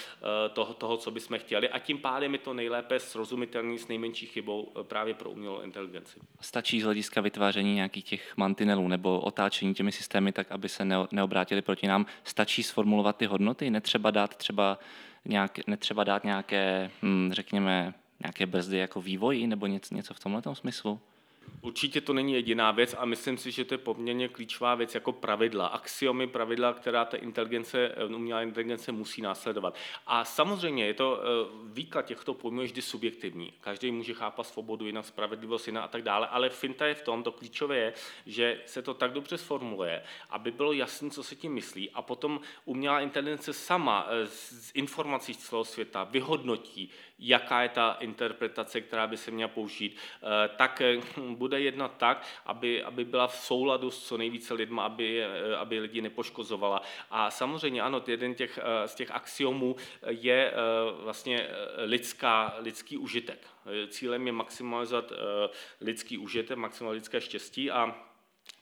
toho, 0.53 0.75
toho, 0.75 0.97
co 0.97 1.11
bychom 1.11 1.39
chtěli 1.39 1.69
a 1.69 1.79
tím 1.79 1.99
pádem 1.99 2.33
je 2.33 2.39
to 2.39 2.55
nejlépe 2.55 3.01
srozumitelný 3.01 3.79
s 3.79 3.89
nejmenší 3.89 4.27
chybou 4.27 4.73
právě 4.83 5.15
pro 5.15 5.31
umělou 5.31 5.61
inteligenci. 5.61 6.21
Stačí 6.41 6.78
z 6.81 6.85
hlediska 6.85 7.21
vytváření 7.21 7.75
nějakých 7.75 8.05
těch 8.05 8.37
mantinelů 8.37 8.89
nebo 8.89 9.21
otáčení 9.21 9.75
těmi 9.75 9.93
systémy 9.93 10.33
tak, 10.33 10.53
aby 10.53 10.69
se 10.69 10.85
neobrátili 11.13 11.63
proti 11.63 11.87
nám, 11.87 12.07
stačí 12.25 12.63
sformulovat 12.63 13.17
ty 13.17 13.27
hodnoty, 13.27 13.71
netřeba 13.71 14.11
dát 14.11 14.37
třeba 14.37 14.79
nějak, 15.25 15.67
netřeba 15.67 16.05
dát 16.05 16.25
nějaké, 16.25 16.91
hm, 17.03 17.31
řekněme, 17.33 17.95
nějaké 18.23 18.47
brzdy 18.47 18.79
jako 18.79 19.03
vývoji 19.03 19.47
nebo 19.47 19.67
něco, 19.67 19.95
něco 19.95 20.15
v 20.15 20.21
tomhle 20.21 20.43
smyslu? 20.53 21.01
Určitě 21.61 22.01
to 22.01 22.13
není 22.13 22.33
jediná 22.33 22.71
věc 22.71 22.95
a 22.99 23.05
myslím 23.05 23.39
si, 23.39 23.51
že 23.51 23.65
to 23.65 23.75
je 23.75 23.79
poměrně 23.79 24.29
klíčová 24.29 24.75
věc 24.75 24.95
jako 24.95 25.13
pravidla, 25.13 25.67
axiomy, 25.67 26.27
pravidla, 26.27 26.73
která 26.73 27.05
ta 27.05 27.17
inteligence, 27.17 27.95
eh, 27.97 28.05
umělá 28.05 28.43
inteligence 28.43 28.93
musí 28.93 29.23
následovat. 29.23 29.75
A 30.07 30.25
samozřejmě 30.25 30.87
je 30.87 30.95
to 30.95 31.21
eh, 31.21 31.27
výklad 31.73 32.05
těchto 32.07 32.35
pojmů 32.35 32.63
vždy 32.63 32.83
subjektivní. 32.83 33.53
Každý 33.61 33.91
může 33.91 34.15
chápat 34.15 34.47
svobodu 34.47 34.87
jinak, 34.87 35.07
spravedlivost 35.07 35.67
jinak 35.67 35.85
a 35.85 35.89
tak 35.89 36.03
dále, 36.03 36.29
ale 36.29 36.51
finta 36.51 36.87
je 36.87 36.95
v 36.95 37.03
tom, 37.03 37.23
to 37.23 37.33
klíčové 37.33 37.77
je, 37.77 37.93
že 38.27 38.61
se 38.67 38.83
to 38.83 38.95
tak 38.95 39.13
dobře 39.13 39.39
sformuluje, 39.39 40.03
aby 40.31 40.51
bylo 40.51 40.73
jasné, 40.73 41.11
co 41.11 41.23
se 41.23 41.37
tím 41.37 41.53
myslí 41.53 41.91
a 41.91 42.03
potom 42.03 42.41
umělá 42.65 43.01
inteligence 43.01 43.53
sama 43.53 44.07
eh, 44.09 44.27
z 44.27 44.71
informací 44.75 45.35
z 45.35 45.39
celého 45.39 45.65
světa 45.65 46.05
vyhodnotí, 46.05 46.91
jaká 47.19 47.63
je 47.63 47.69
ta 47.69 47.97
interpretace, 48.01 48.81
která 48.81 49.07
by 49.07 49.17
se 49.17 49.31
měla 49.31 49.49
použít, 49.49 49.97
tak 50.57 50.83
bude 51.39 51.61
jednat 51.61 51.97
tak, 51.97 52.27
aby, 52.47 52.83
aby 52.83 53.05
byla 53.05 53.27
v 53.27 53.37
souladu 53.37 53.91
s 53.91 54.07
co 54.07 54.17
nejvíce 54.17 54.55
lidma, 54.55 54.85
aby, 54.85 55.25
aby 55.59 55.81
lidi 55.81 56.03
nepoškozovala. 56.03 56.83
A 57.11 57.31
samozřejmě 57.31 57.83
ano, 57.83 58.03
jeden 58.07 58.35
těch, 58.35 58.59
z 58.87 58.95
těch 58.95 59.11
axiomů 59.11 59.77
je 60.09 60.53
eh, 60.53 60.55
vlastně 61.03 61.41
eh, 61.41 61.85
lidská, 61.85 62.57
lidský 62.59 62.97
užitek. 62.99 63.47
Cílem 63.89 64.27
je 64.27 64.33
maximalizovat 64.33 65.13
eh, 65.13 65.17
lidský 65.81 66.19
užitek, 66.19 66.59
maximalizovat 66.59 66.95
lidské 67.01 67.21
štěstí 67.21 67.71
a 67.71 68.08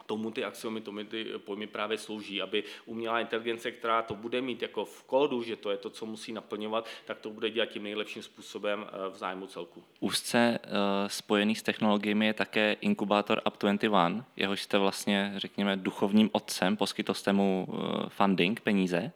tomu 0.06 0.30
ty 0.30 0.44
axiomy, 0.44 0.80
tomu 0.80 1.04
ty 1.04 1.24
pojmy 1.38 1.66
právě 1.66 1.98
slouží, 1.98 2.42
aby 2.42 2.64
umělá 2.86 3.20
inteligence, 3.20 3.70
která 3.70 4.02
to 4.02 4.14
bude 4.14 4.40
mít 4.40 4.62
jako 4.62 4.84
v 4.84 5.02
kódu, 5.02 5.42
že 5.42 5.56
to 5.56 5.70
je 5.70 5.76
to, 5.76 5.90
co 5.90 6.06
musí 6.06 6.32
naplňovat, 6.32 6.86
tak 7.04 7.18
to 7.18 7.30
bude 7.30 7.50
dělat 7.50 7.66
tím 7.66 7.82
nejlepším 7.82 8.22
způsobem 8.22 8.86
eh, 8.88 9.10
v 9.10 9.16
zájmu 9.16 9.46
celku. 9.46 9.84
Úzce 10.00 10.58
uh, 10.64 10.70
spojený 11.06 11.54
s 11.54 11.62
technologiemi 11.62 12.26
je 12.26 12.34
také 12.34 12.76
inkubátor 12.80 13.42
Up21, 13.46 14.24
jehož 14.36 14.62
jste 14.62 14.78
vlastně, 14.78 15.32
řekněme, 15.36 15.76
duchovním 15.76 16.30
otcem, 16.32 16.76
poskytl 16.76 17.14
jste 17.14 17.32
mu 17.32 17.66
uh, 17.68 18.08
funding, 18.08 18.60
peníze. 18.60 19.12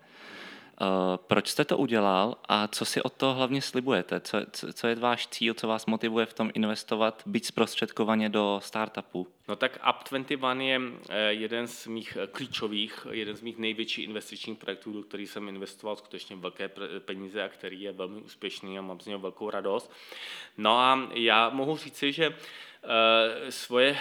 Eh, 0.83 1.19
proč 1.27 1.49
jste 1.49 1.65
to 1.65 1.79
udělal 1.79 2.37
a 2.49 2.69
co 2.69 2.85
si 2.85 3.03
od 3.03 3.13
toho 3.13 3.35
hlavně 3.35 3.63
slibujete? 3.63 4.21
Co, 4.21 4.39
co, 4.53 4.73
co 4.73 4.87
je 4.87 4.95
váš 4.95 5.27
cíl, 5.27 5.55
co 5.55 5.69
vás 5.69 5.87
motivuje 5.87 6.27
v 6.27 6.35
tom 6.35 6.51
investovat, 6.55 7.23
být 7.27 7.47
zprostředkovaně 7.47 8.29
do 8.29 8.61
startupu? 8.63 9.27
No 9.49 9.57
tak 9.57 9.79
Up21 9.85 10.61
je 10.61 10.81
eh, 11.09 11.33
jeden 11.33 11.67
z 11.67 11.87
mých 11.87 12.19
eh, 12.21 12.27
klíčových, 12.27 13.07
jeden 13.11 13.37
z 13.37 13.41
mých 13.41 13.59
největších 13.59 14.05
investičních 14.05 14.59
projektů, 14.59 14.93
do 14.93 15.03
kterých 15.03 15.31
jsem 15.31 15.49
investoval 15.49 15.97
skutečně 15.97 16.37
velké 16.37 16.71
peníze 16.99 17.43
a 17.43 17.49
který 17.49 17.83
je 17.83 17.93
velmi 17.93 18.21
úspěšný 18.21 18.79
a 18.79 18.83
mám 18.83 19.01
z 19.01 19.07
něho 19.07 19.21
velkou 19.21 19.51
radost. 19.51 19.93
No 20.59 20.79
a 20.79 21.09
já 21.15 21.49
mohu 21.51 21.77
říci, 21.77 22.13
že 22.13 22.37
svoje 23.49 23.99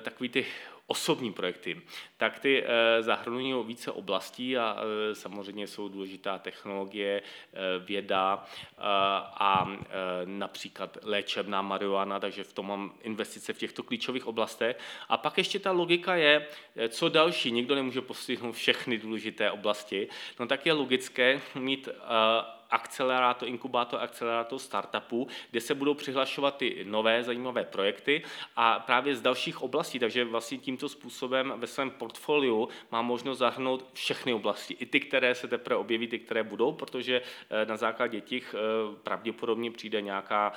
takové 0.00 0.28
ty 0.28 0.46
osobní 0.90 1.32
projekty, 1.32 1.82
tak 2.16 2.38
ty 2.38 2.64
eh, 2.64 3.02
zahrnují 3.02 3.54
více 3.66 3.92
oblastí 3.92 4.58
a 4.58 4.76
eh, 4.76 5.14
samozřejmě 5.14 5.66
jsou 5.66 5.88
důležitá 5.88 6.38
technologie, 6.38 7.22
eh, 7.22 7.58
věda 7.78 8.44
a 9.34 9.70
například 10.24 10.98
léčebná 11.02 11.62
marihuana, 11.62 12.20
takže 12.20 12.44
v 12.44 12.52
tom 12.52 12.66
mám 12.66 12.92
investice 13.02 13.52
v 13.52 13.58
těchto 13.58 13.82
klíčových 13.82 14.26
oblastech. 14.26 14.78
A 15.08 15.16
pak 15.16 15.38
ještě 15.38 15.58
ta 15.58 15.72
logika 15.72 16.16
je, 16.16 16.46
co 16.88 17.08
další, 17.08 17.52
nikdo 17.52 17.74
nemůže 17.74 18.00
postihnout 18.00 18.52
všechny 18.52 18.98
důležité 18.98 19.50
oblasti, 19.50 20.08
no 20.38 20.46
tak 20.46 20.66
je 20.66 20.72
logické 20.72 21.40
mít 21.54 21.88
akcelerátor, 22.70 23.48
inkubátor, 23.48 24.00
akcelerátor 24.00 24.58
startupů, 24.58 25.28
kde 25.50 25.60
se 25.60 25.74
budou 25.74 25.94
přihlašovat 25.94 26.56
ty 26.56 26.84
nové 26.84 27.24
zajímavé 27.24 27.64
projekty 27.64 28.22
a 28.56 28.78
právě 28.78 29.16
z 29.16 29.20
dalších 29.20 29.62
oblastí, 29.62 29.98
takže 29.98 30.24
vlastně 30.24 30.58
tímto 30.58 30.88
způsobem 30.88 31.52
ve 31.56 31.66
svém 31.66 31.90
portfoliu 31.90 32.68
má 32.90 33.02
možnost 33.02 33.38
zahrnout 33.38 33.86
všechny 33.92 34.32
oblasti, 34.32 34.74
i 34.74 34.86
ty, 34.86 35.00
které 35.00 35.34
se 35.34 35.48
teprve 35.48 35.76
objeví, 35.76 36.06
ty, 36.06 36.18
které 36.18 36.42
budou, 36.42 36.72
protože 36.72 37.22
eh, 37.50 37.66
na 37.66 37.76
základě 37.76 38.20
těch 38.20 38.54
pravděpodobně 39.02 39.70
přijde 39.70 40.00
nějaká 40.00 40.52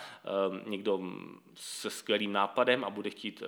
někdo 0.66 1.00
se 1.56 1.90
skvělým 1.90 2.34
nápadem 2.34 2.84
a 2.84 2.90
bude 2.90 3.10
chtít, 3.10 3.44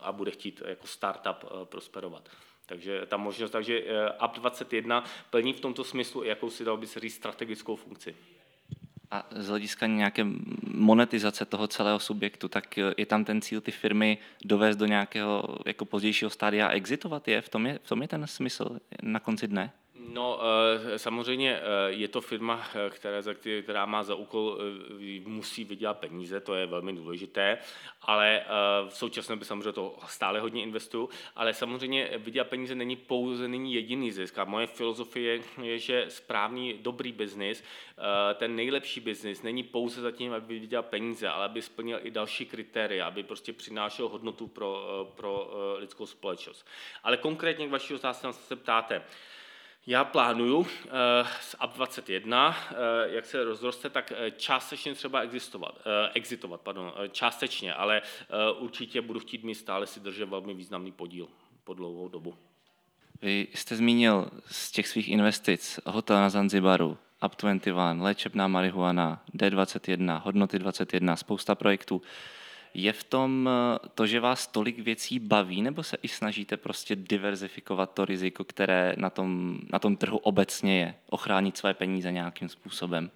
a 0.00 0.12
bude 0.12 0.30
chtít 0.30 0.62
jako 0.66 0.86
startup 0.86 1.44
prosperovat. 1.64 2.28
Takže 2.68 3.06
ta 3.06 3.16
možnost, 3.16 3.50
takže 3.50 3.82
App 4.18 4.36
21 4.36 5.04
plní 5.30 5.52
v 5.52 5.60
tomto 5.60 5.84
smyslu 5.84 6.24
jakousi, 6.24 6.64
dalo 6.64 6.76
by 6.76 6.86
se 6.86 7.00
říct, 7.00 7.14
strategickou 7.14 7.76
funkci. 7.76 8.14
A 9.10 9.26
z 9.30 9.48
hlediska 9.48 9.86
nějaké 9.86 10.26
monetizace 10.66 11.44
toho 11.44 11.68
celého 11.68 11.98
subjektu, 11.98 12.48
tak 12.48 12.76
je 12.76 13.06
tam 13.06 13.24
ten 13.24 13.40
cíl 13.40 13.60
ty 13.60 13.70
firmy 13.70 14.18
dovést 14.44 14.78
do 14.78 14.86
nějakého 14.86 15.58
jako 15.66 15.84
pozdějšího 15.84 16.30
stádia 16.30 16.68
a 16.68 16.70
exitovat 16.70 17.28
je? 17.28 17.40
V 17.40 17.48
tom 17.48 17.66
je, 17.66 17.78
v 17.82 17.88
tom 17.88 18.02
je 18.02 18.08
ten 18.08 18.26
smysl 18.26 18.78
na 19.02 19.20
konci 19.20 19.48
dne? 19.48 19.72
No, 20.12 20.40
eh, 20.94 20.98
samozřejmě 20.98 21.56
eh, 21.56 21.62
je 21.88 22.08
to 22.08 22.20
firma, 22.20 22.66
eh, 22.74 22.90
která, 22.90 23.22
která 23.62 23.86
má 23.86 24.02
za 24.02 24.14
úkol, 24.14 24.58
musí 25.24 25.64
vydělat 25.64 25.98
peníze, 25.98 26.40
to 26.40 26.54
je 26.54 26.66
velmi 26.66 26.92
důležité, 26.92 27.58
ale 28.02 28.44
v 28.88 28.96
současné 28.96 29.34
době 29.34 29.46
samozřejmě 29.46 29.72
to 29.72 29.98
stále 30.06 30.40
hodně 30.40 30.62
investuju, 30.62 31.08
ale 31.36 31.54
samozřejmě 31.54 32.10
vydělat 32.18 32.48
peníze 32.48 32.74
není 32.74 32.96
pouze, 32.96 33.48
není 33.48 33.74
jediný 33.74 34.12
zisk. 34.12 34.38
A 34.38 34.44
moje 34.44 34.66
filozofie 34.66 35.40
je, 35.62 35.78
že 35.78 36.04
správný, 36.08 36.78
dobrý 36.82 37.12
biznis, 37.12 37.64
ten 38.34 38.56
nejlepší 38.56 39.00
biznis 39.00 39.42
není 39.42 39.62
pouze 39.62 40.00
za 40.00 40.10
tím, 40.10 40.32
aby 40.32 40.58
vydělal 40.58 40.82
peníze, 40.82 41.28
ale 41.28 41.44
aby 41.44 41.62
splnil 41.62 42.00
i 42.02 42.10
další 42.10 42.46
kritéria, 42.46 43.06
aby 43.06 43.22
prostě 43.22 43.52
přinášel 43.52 44.08
hodnotu 44.08 44.46
pro, 44.46 45.06
pro 45.16 45.50
lidskou 45.78 46.06
společnost. 46.06 46.66
Ale 47.02 47.16
konkrétně 47.16 47.66
k 47.66 47.70
vaší 47.70 47.94
otázce 47.94 48.32
se 48.32 48.56
ptáte, 48.56 49.02
já 49.88 50.04
plánuju 50.04 50.66
z 51.40 51.54
uh, 51.54 51.60
AB21, 51.60 52.48
uh, 52.48 52.54
jak 53.06 53.26
se 53.26 53.44
rozroste, 53.44 53.90
tak 53.90 54.12
uh, 54.12 54.30
částečně 54.36 54.94
třeba 54.94 55.20
existovat, 55.20 55.74
uh, 55.74 55.82
exitovat, 56.14 56.60
pardon, 56.60 56.92
částečně, 57.10 57.74
ale 57.74 58.02
určitě 58.58 59.00
budu 59.00 59.20
chtít 59.20 59.44
mít 59.44 59.54
stále 59.54 59.86
si 59.86 60.00
držet 60.00 60.28
velmi 60.28 60.54
významný 60.54 60.92
podíl 60.92 61.28
po 61.64 61.74
dlouhou 61.74 62.08
dobu. 62.08 62.34
Vy 63.22 63.46
jste 63.54 63.76
zmínil 63.76 64.30
z 64.50 64.70
těch 64.70 64.88
svých 64.88 65.08
investic 65.08 65.80
hotel 65.86 66.16
na 66.16 66.30
Zanzibaru, 66.30 66.98
Up21, 67.22 68.02
léčebná 68.02 68.48
marihuana, 68.48 69.22
D21, 69.34 70.20
hodnoty 70.24 70.58
21, 70.58 71.16
spousta 71.16 71.54
projektů. 71.54 72.02
Je 72.74 72.92
v 72.92 73.04
tom 73.04 73.48
eh, 73.48 73.88
to, 73.94 74.06
že 74.06 74.20
vás 74.20 74.46
tolik 74.46 74.78
věcí 74.78 75.18
baví, 75.18 75.62
nebo 75.62 75.82
se 75.82 75.96
i 76.02 76.08
snažíte 76.08 76.56
prostě 76.56 76.96
diverzifikovat 76.96 77.94
to 77.94 78.04
riziko, 78.04 78.44
které 78.44 78.94
na 78.96 79.10
tom, 79.10 79.60
na 79.72 79.78
tom 79.78 79.96
trhu 79.96 80.18
obecně 80.18 80.80
je, 80.80 80.94
ochránit 81.10 81.56
své 81.56 81.74
peníze 81.74 82.12
nějakým 82.12 82.48
způsobem? 82.48 83.10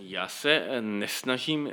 Já 0.00 0.28
se 0.28 0.50
eh, 0.52 0.80
nesnažím 0.80 1.72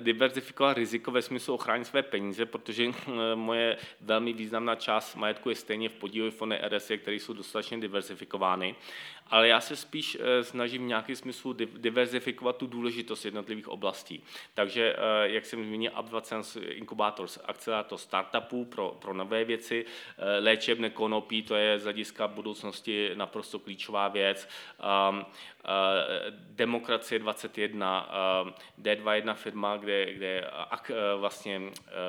diverzifikovat, 0.00 0.76
riziko 0.76 1.10
ve 1.10 1.22
smyslu 1.22 1.54
ochránit 1.54 1.84
své 1.84 2.02
peníze, 2.02 2.46
protože 2.46 2.84
eh, 2.84 3.12
moje 3.34 3.76
velmi 4.00 4.32
významná 4.32 4.74
část 4.74 5.14
majetku 5.14 5.48
je 5.48 5.54
stejně 5.54 5.88
v 5.88 5.92
podílu 5.92 6.30
fondy 6.30 6.58
RSE, 6.68 6.96
které 6.96 7.16
jsou 7.16 7.32
dostatečně 7.32 7.78
diverzifikovány 7.78 8.74
ale 9.30 9.48
já 9.48 9.60
se 9.60 9.76
spíš 9.76 10.18
eh, 10.20 10.44
snažím 10.44 10.82
v 10.82 10.86
nějakém 10.86 11.16
smyslu 11.16 11.52
diverzifikovat 11.52 12.56
tu 12.56 12.66
důležitost 12.66 13.24
jednotlivých 13.24 13.68
oblastí. 13.68 14.22
Takže, 14.54 14.96
eh, 14.96 15.28
jak 15.28 15.46
jsem 15.46 15.64
zmínil, 15.64 15.92
Up20 15.92 16.62
inkubátor, 16.62 17.28
akcelerátor 17.44 17.98
startupů 17.98 18.64
pro, 18.64 18.96
pro 19.00 19.14
nové 19.14 19.44
věci, 19.44 19.84
eh, 20.18 20.38
léčebné 20.38 20.90
konopí, 20.90 21.42
to 21.42 21.54
je 21.54 21.78
z 21.78 21.82
hlediska 21.82 22.28
budoucnosti 22.28 23.10
naprosto 23.14 23.58
klíčová 23.58 24.08
věc, 24.08 24.48
ehm, 24.80 25.26
Demokracie 26.30 27.18
21, 27.18 28.08
D21 28.78 29.34
firma, 29.34 29.76
kde, 29.76 30.14
kde 30.14 30.50
vlastně 31.16 31.60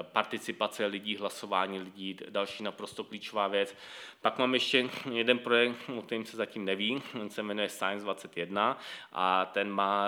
participace 0.02 0.86
lidí, 0.86 1.18
hlasování 1.18 1.80
lidí, 1.80 2.18
další 2.30 2.64
naprosto 2.64 3.04
klíčová 3.04 3.48
věc. 3.48 3.76
Pak 4.22 4.38
mám 4.38 4.54
ještě 4.54 4.90
jeden 5.12 5.40
projekt, 5.40 5.76
o 5.98 6.02
kterém 6.02 6.26
se 6.26 6.38
zatím 6.38 6.66
neví, 6.66 7.02
se 7.30 7.44
jmenuje 7.44 7.70
Science 7.70 8.04
21 8.04 8.80
a 9.12 9.46
ten 9.46 9.72
má 9.72 10.08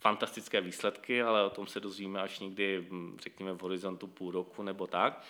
fantastické 0.00 0.60
výsledky, 0.60 1.22
ale 1.22 1.44
o 1.44 1.50
tom 1.50 1.66
se 1.66 1.80
dozvíme 1.80 2.20
až 2.20 2.38
někdy, 2.38 2.88
řekněme, 3.20 3.52
v 3.52 3.62
horizontu 3.62 4.06
půl 4.06 4.30
roku 4.30 4.62
nebo 4.62 4.86
tak. 4.86 5.24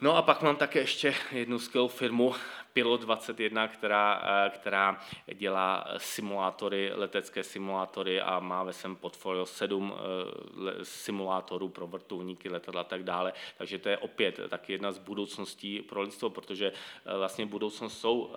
No 0.00 0.16
a 0.16 0.22
pak 0.22 0.42
mám 0.42 0.56
také 0.56 0.78
ještě 0.78 1.14
jednu 1.32 1.58
skvělou 1.58 1.88
firmu, 1.88 2.34
Pilot 2.72 3.00
21, 3.00 3.68
která, 3.68 4.22
eh, 4.24 4.50
která 4.50 5.00
dělá 5.34 5.88
simulátory, 5.96 6.92
letecké 6.94 7.42
simulátory 7.44 8.20
a 8.20 8.38
má 8.38 8.62
ve 8.62 8.72
svém 8.72 8.96
portfolio 8.96 9.46
sedm 9.46 9.94
eh, 9.94 10.84
simulátorů 10.84 11.68
pro 11.68 11.86
vrtulníky, 11.86 12.48
letadla 12.48 12.80
a 12.80 12.84
tak 12.84 13.02
dále. 13.02 13.32
Takže 13.58 13.78
to 13.78 13.88
je 13.88 13.98
opět 13.98 14.40
taky 14.48 14.72
jedna 14.72 14.92
z 14.92 14.98
budoucností 14.98 15.82
pro 15.82 16.02
lidstvo, 16.02 16.30
protože 16.30 16.72
eh, 16.72 17.18
vlastně 17.18 17.46
budoucnost 17.46 18.00
jsou 18.00 18.34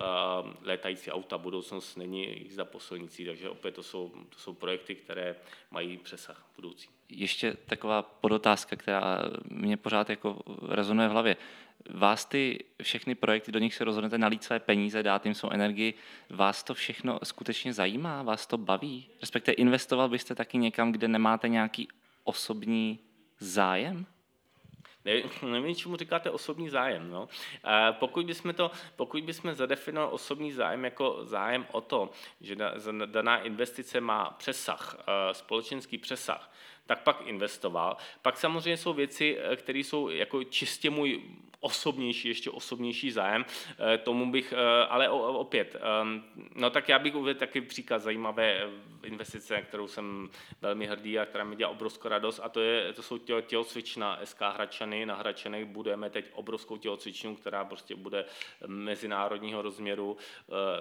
létající 0.62 1.10
auta, 1.10 1.38
budoucnost 1.38 1.96
není 1.96 2.42
jízda 2.42 2.64
po 2.64 2.80
silnici, 2.80 3.24
takže 3.24 3.50
opět 3.50 3.74
to 3.74 3.82
jsou, 3.82 4.12
to 4.28 4.38
jsou 4.38 4.54
projekty, 4.54 4.94
které 4.94 5.36
mají 5.70 5.96
přesah 5.98 6.46
budoucí. 6.56 6.97
Ještě 7.08 7.54
taková 7.66 8.02
podotázka, 8.02 8.76
která 8.76 9.18
mě 9.50 9.76
pořád 9.76 10.10
jako 10.10 10.38
rezonuje 10.68 11.08
v 11.08 11.12
hlavě 11.12 11.36
vás 11.90 12.24
ty 12.24 12.64
všechny 12.82 13.14
projekty, 13.14 13.52
do 13.52 13.58
nich 13.58 13.74
se 13.74 13.84
rozhodnete 13.84 14.18
nalít 14.18 14.44
své 14.44 14.60
peníze, 14.60 15.02
dát 15.02 15.26
jim 15.26 15.34
svou 15.34 15.50
energii, 15.50 15.94
vás 16.30 16.64
to 16.64 16.74
všechno 16.74 17.18
skutečně 17.24 17.72
zajímá, 17.72 18.22
vás 18.22 18.46
to 18.46 18.58
baví? 18.58 19.06
Respektive 19.20 19.54
investoval 19.54 20.08
byste 20.08 20.34
taky 20.34 20.58
někam, 20.58 20.92
kde 20.92 21.08
nemáte 21.08 21.48
nějaký 21.48 21.88
osobní 22.24 22.98
zájem? 23.38 24.06
Ne, 25.04 25.22
nevím, 25.42 25.74
čemu 25.74 25.96
říkáte 25.96 26.30
osobní 26.30 26.68
zájem. 26.68 27.10
No. 27.10 27.28
Pokud, 27.92 28.26
bychom 28.26 28.54
to, 28.54 28.70
pokud 28.96 29.24
bychom 29.24 29.54
zadefinovali 29.54 30.12
osobní 30.12 30.52
zájem 30.52 30.84
jako 30.84 31.18
zájem 31.22 31.66
o 31.72 31.80
to, 31.80 32.10
že 32.40 32.56
daná 33.06 33.38
investice 33.38 34.00
má 34.00 34.30
přesah, 34.30 34.96
společenský 35.32 35.98
přesah, 35.98 36.52
tak 36.88 37.02
pak 37.02 37.20
investoval. 37.26 37.96
Pak 38.22 38.36
samozřejmě 38.36 38.76
jsou 38.76 38.92
věci, 38.92 39.38
eh, 39.38 39.56
které 39.56 39.78
jsou 39.78 40.08
jako 40.08 40.44
čistě 40.44 40.90
můj 40.90 41.22
osobnější, 41.60 42.28
ještě 42.28 42.50
osobnější 42.50 43.10
zájem. 43.10 43.44
Eh, 43.94 43.98
tomu 43.98 44.30
bych, 44.30 44.52
eh, 44.52 44.86
ale 44.86 45.08
opět, 45.08 45.76
ehm, 45.80 46.24
no 46.54 46.70
tak 46.70 46.88
já 46.88 46.98
bych 46.98 47.14
uvedl 47.14 47.38
taky 47.38 47.60
příklad 47.60 47.98
zajímavé 47.98 48.70
investice, 49.02 49.62
kterou 49.62 49.88
jsem 49.88 50.30
velmi 50.60 50.86
hrdý 50.86 51.18
a 51.18 51.26
která 51.26 51.44
mi 51.44 51.56
dělá 51.56 51.70
obrovskou 51.70 52.08
radost 52.08 52.40
a 52.42 52.48
to, 52.48 52.60
je, 52.60 52.92
to 52.92 53.02
jsou 53.02 53.18
tělo, 53.18 53.40
tělocvična 53.40 54.18
SK 54.24 54.40
Hračany. 54.40 55.06
Na 55.06 55.14
Hračanech 55.14 55.64
budeme 55.64 56.10
teď 56.10 56.24
obrovskou 56.32 56.76
tělocvičnu, 56.76 57.36
která 57.36 57.64
prostě 57.64 57.94
bude 57.94 58.24
mezinárodního 58.66 59.62
rozměru 59.62 60.16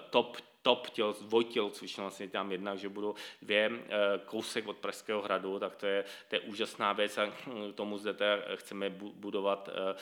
top 0.09 0.37
top 0.67 0.89
těl, 0.89 1.15
dvojtělocvična, 1.21 2.03
vlastně 2.03 2.27
tam 2.27 2.51
jedna, 2.51 2.75
že 2.75 2.89
budou 2.89 3.15
dvě 3.41 3.71
eh, 3.71 3.97
kousek 4.25 4.67
od 4.67 4.77
Pražského 4.77 5.21
hradu, 5.21 5.59
tak 5.59 5.75
to 5.75 5.85
je, 5.85 6.03
to 6.27 6.35
je 6.35 6.39
úžasná 6.39 6.93
věc 6.93 7.17
a 7.17 7.33
tomu 7.75 7.97
zde 7.97 8.15
chceme 8.55 8.89
budovat 9.15 9.69
eh, 9.69 9.95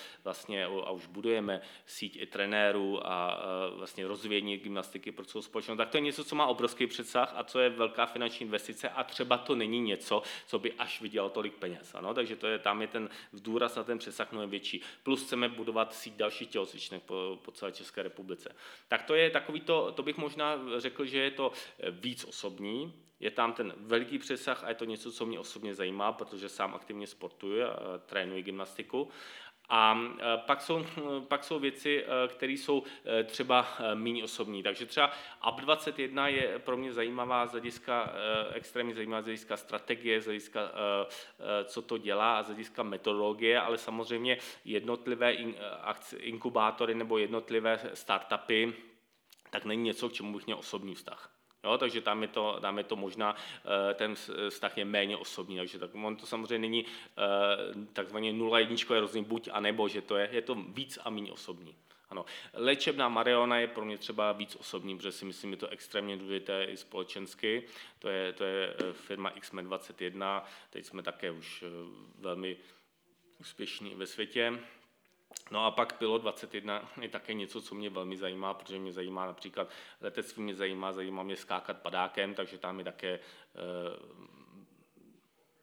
a 0.66 0.92
už 0.92 1.08
budujeme 1.08 1.62
síť 1.86 2.22
i 2.22 2.26
trenérů 2.26 3.08
a 3.08 3.40
vlastně 3.76 4.08
rozvíjení 4.08 4.58
gymnastiky 4.58 5.12
pro 5.12 5.26
celou 5.26 5.42
společnost. 5.42 5.78
Tak 5.78 5.90
to 5.90 5.98
je 5.98 6.02
něco, 6.02 6.24
co 6.24 6.36
má 6.36 6.46
obrovský 6.46 6.88
přesah 6.88 7.34
a 7.36 7.44
co 7.44 7.60
je 7.60 7.70
velká 7.70 8.06
finanční 8.06 8.46
investice 8.46 8.90
a 8.90 9.04
třeba 9.04 9.38
to 9.38 9.56
není 9.56 9.80
něco, 9.80 10.22
co 10.48 10.60
by 10.60 10.74
až 10.74 11.02
vydělalo 11.02 11.30
tolik 11.30 11.54
peněz. 11.54 11.96
Ano? 11.96 12.14
Takže 12.14 12.36
to 12.36 12.48
je, 12.48 12.60
tam 12.60 12.82
je 12.82 12.88
ten 12.88 13.10
důraz 13.34 13.76
na 13.76 13.84
ten 13.84 13.98
přesah 13.98 14.32
mnohem 14.32 14.50
větší. 14.50 14.82
Plus 15.04 15.24
chceme 15.24 15.50
budovat 15.50 15.94
síť 15.94 16.14
dalších 16.14 16.48
tělocvičnek 16.48 17.04
po, 17.04 17.40
po 17.42 17.52
celé 17.52 17.72
České 17.72 18.04
republice. 18.04 18.56
Tak 18.88 19.04
to 19.04 19.16
je 19.16 19.30
takový 19.30 19.62
to, 19.62 19.92
to 19.92 20.04
bych 20.04 20.18
možná 20.18 20.60
řekl, 20.78 21.06
že 21.06 21.20
je 21.20 21.32
to 21.32 21.52
eh, 21.80 21.92
víc 21.92 22.26
osobní, 22.26 22.94
je 23.20 23.32
tam 23.32 23.54
ten 23.54 23.74
veliký 23.78 24.20
přesah 24.20 24.64
a 24.64 24.70
je 24.70 24.76
to 24.76 24.86
něco, 24.86 25.12
co 25.12 25.26
mě 25.26 25.40
osobně 25.40 25.76
zajímá, 25.76 26.12
protože 26.12 26.50
sám 26.50 26.76
aktivně 26.76 27.08
sportuji 27.08 27.64
a 27.64 27.98
trénuji 28.06 28.44
gymnastiku. 28.44 29.10
A 29.70 30.00
eh, 30.20 30.24
pak 30.38 30.62
jsou, 30.62 30.86
pak 31.28 31.44
jsou 31.44 31.60
věci, 31.60 32.04
eh, 32.04 32.28
které 32.28 32.54
jsou 32.54 32.84
třeba 33.24 33.68
méně 33.94 34.24
osobní. 34.24 34.64
Takže 34.64 34.86
třeba 34.86 35.12
AB21 35.44 36.26
je 36.26 36.60
pro 36.60 36.78
mě 36.78 36.94
zajímavá 36.94 37.48
z 37.48 37.52
hlediska, 37.52 38.14
extrémně 38.54 38.96
zajímavá 38.96 39.22
z 39.22 39.26
hlediska 39.26 39.58
strategie, 39.58 40.22
z 40.22 40.26
hlediska, 40.26 40.72
co 41.66 41.82
to 41.82 41.98
dělá 41.98 42.40
a 42.40 42.44
z 42.44 42.46
hlediska 42.46 42.84
metodologie, 42.84 43.62
ale 43.62 43.78
samozřejmě 43.78 44.38
jednotlivé 44.66 45.36
inkubátory 46.18 46.96
nebo 46.96 47.18
jednotlivé 47.18 47.80
startupy 47.94 48.74
tak 49.50 49.66
není 49.66 49.84
něco, 49.84 50.10
k 50.10 50.14
čemu 50.14 50.34
bych 50.34 50.46
měl 50.46 50.58
osobní 50.58 50.96
vztah. 50.96 51.35
Jo, 51.66 51.78
takže 51.78 52.02
tam 52.02 52.22
je, 52.22 52.28
to, 52.28 52.58
tam 52.62 52.78
je 52.78 52.84
to 52.84 52.96
možná, 52.96 53.36
ten 53.94 54.16
vztah 54.50 54.78
je 54.78 54.86
méně 54.86 55.18
osobní, 55.18 55.58
takže 55.58 55.80
tak, 55.80 55.90
on 55.96 56.16
to 56.16 56.26
samozřejmě 56.26 56.60
není 56.60 56.86
takzvaně 57.94 58.34
nula 58.34 58.60
jedničkové 58.60 59.00
rozdělení 59.00 59.28
buď 59.28 59.50
a 59.52 59.60
nebo, 59.60 59.88
že 59.88 60.02
to 60.02 60.18
je, 60.18 60.30
je 60.32 60.42
to 60.42 60.56
víc 60.56 61.00
a 61.04 61.10
méně 61.10 61.32
osobní. 61.32 61.76
Ano. 62.10 62.26
Léčebná 62.54 63.10
Mariona 63.10 63.58
je 63.58 63.68
pro 63.68 63.86
mě 63.86 63.98
třeba 63.98 64.32
víc 64.32 64.56
osobní, 64.56 64.98
protože 64.98 65.12
si 65.12 65.26
myslím, 65.26 65.52
že 65.52 65.58
to 65.58 65.68
extrémně 65.68 66.18
důležité 66.18 66.64
i 66.64 66.78
společensky. 66.78 67.64
To 68.00 68.10
je, 68.10 68.34
to 68.34 68.44
je 68.44 68.76
eh, 68.80 68.94
firma 68.94 69.32
XME21, 69.32 70.42
teď 70.70 70.86
jsme 70.86 71.04
také 71.04 71.32
už 71.32 71.64
eh, 71.64 71.68
velmi 72.20 72.58
úspěšní 73.40 73.96
ve 73.96 74.08
světě. 74.08 74.60
No 75.52 75.66
a 75.66 75.72
pak 75.72 75.94
Pilot 75.94 76.22
21 76.22 76.90
je 77.02 77.10
také 77.10 77.34
něco, 77.34 77.62
co 77.62 77.76
mě 77.76 77.90
velmi 77.90 78.18
zajímá, 78.18 78.54
protože 78.54 78.80
mě 78.80 78.94
zajímá 78.94 79.26
například 79.26 79.70
letectví, 80.02 80.44
mě 80.44 80.56
zajímá, 80.56 80.92
zajímá 80.92 81.24
mě 81.24 81.36
skákat 81.36 81.82
padákem, 81.82 82.34
takže 82.34 82.58
tam 82.58 82.80
je 82.80 82.86
také 82.86 83.10
eh, 83.10 83.20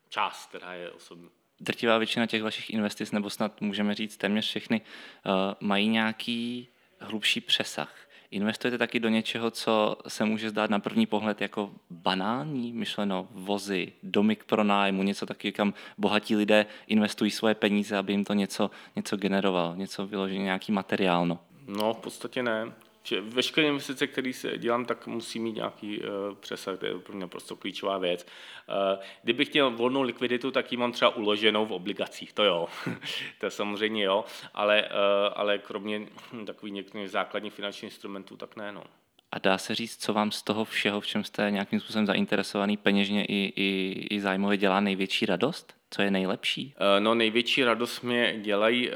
část, 0.09 0.47
která 0.47 0.75
je 0.75 0.90
osobní 0.90 1.31
drtivá 1.62 1.99
většina 1.99 2.27
těch 2.27 2.42
vašich 2.42 2.71
investic, 2.71 3.12
nebo 3.12 3.31
snad 3.31 3.61
můžeme 3.61 3.95
říct 3.95 4.16
téměř 4.16 4.47
všechny, 4.47 4.81
eh, 4.81 5.31
mají 5.61 5.88
nějaký 5.88 6.68
hlubší 6.99 7.40
přesah. 7.40 8.09
Investujete 8.33 8.79
taky 8.79 9.01
do 9.01 9.09
něčeho, 9.09 9.51
co 9.51 9.97
se 10.09 10.25
může 10.25 10.51
zdát 10.51 10.71
na 10.71 10.79
první 10.79 11.07
pohled 11.07 11.40
jako 11.40 11.71
banální, 11.90 12.73
myšleno 12.73 13.29
vozy, 13.31 13.92
domy 14.03 14.37
k 14.37 14.45
pronájmu, 14.45 15.03
něco 15.03 15.27
taky, 15.27 15.53
kam 15.53 15.75
bohatí 15.99 16.37
lidé 16.37 16.66
investují 16.87 17.31
svoje 17.31 17.55
peníze, 17.55 17.97
aby 17.97 18.12
jim 18.12 18.25
to 18.25 18.35
něco, 18.35 18.71
něco 18.97 19.16
generovalo, 19.16 19.75
něco 19.75 20.07
vyloženě, 20.07 20.45
nějaký 20.45 20.73
materiál. 20.73 21.27
No. 21.27 21.38
no, 21.66 21.95
v 21.95 21.99
podstatě 21.99 22.42
ne 22.42 22.73
že 23.03 23.21
veškeré 23.21 23.67
investice, 23.67 24.07
které 24.07 24.33
se 24.33 24.59
dělám, 24.59 24.85
tak 24.85 25.07
musí 25.07 25.38
mít 25.38 25.57
nějaký 25.57 25.99
uh, 25.99 26.07
přesah, 26.41 26.79
to 26.79 26.87
je 26.87 26.99
pro 26.99 27.17
mě 27.17 27.27
prostě 27.27 27.55
klíčová 27.59 27.99
věc. 27.99 28.27
Uh, 28.69 29.03
kdybych 29.23 29.53
měl 29.53 29.71
volnou 29.71 30.03
likviditu, 30.03 30.51
tak 30.51 30.73
ji 30.73 30.79
mám 30.79 30.93
třeba 30.93 31.17
uloženou 31.17 31.67
v 31.67 31.73
obligacích, 31.73 32.33
to 32.33 32.45
jo, 32.45 32.69
to 33.41 33.51
samozřejmě 33.51 34.05
jo, 34.05 34.25
ale, 34.55 34.83
uh, 34.83 34.88
ale 35.35 35.59
kromě 35.59 36.07
takových 36.47 36.75
některých 36.75 37.11
základních 37.11 37.53
finančních 37.53 37.93
instrumentů, 37.93 38.37
tak 38.37 38.57
ne, 38.57 38.73
no. 38.73 38.85
A 39.33 39.38
dá 39.38 39.59
se 39.59 39.75
říct, 39.75 39.97
co 39.97 40.12
vám 40.12 40.33
z 40.33 40.43
toho 40.43 40.65
všeho, 40.65 41.01
v 41.01 41.07
čem 41.07 41.25
jste 41.25 41.51
nějakým 41.51 41.81
způsobem 41.81 42.07
zainteresovaný 42.07 42.77
peněžně 42.77 43.25
i, 43.25 43.53
i, 43.57 44.07
i 44.11 44.21
zájmově, 44.21 44.57
dělá 44.57 44.81
největší 44.81 45.27
radost? 45.27 45.75
Co 45.91 46.03
je 46.03 46.11
nejlepší? 46.11 46.75
No 46.99 47.15
největší 47.15 47.65
radost 47.65 48.03
mě 48.03 48.38
dělají 48.41 48.91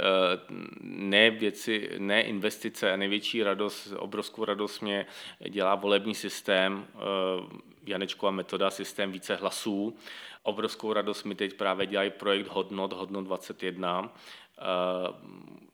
ne 0.97 1.31
věci, 1.31 1.91
ne 1.99 2.23
investice, 2.23 2.97
největší 2.97 3.43
radost, 3.43 3.93
obrovskou 3.97 4.45
radost 4.45 4.81
mě 4.81 5.07
dělá 5.49 5.75
volební 5.75 6.15
systém, 6.15 6.87
eh, 6.95 7.67
Janečková 7.87 8.31
metoda, 8.31 8.71
systém 8.71 9.13
více 9.13 9.37
hlasů. 9.37 9.97
Obrovskou 10.43 10.93
radost 10.93 11.25
mi 11.25 11.35
teď 11.35 11.55
právě 11.55 11.87
dělají 11.87 12.11
projekt 12.11 12.47
Hodnot, 12.47 12.93
Hodnot 12.93 13.25
21, 13.25 14.13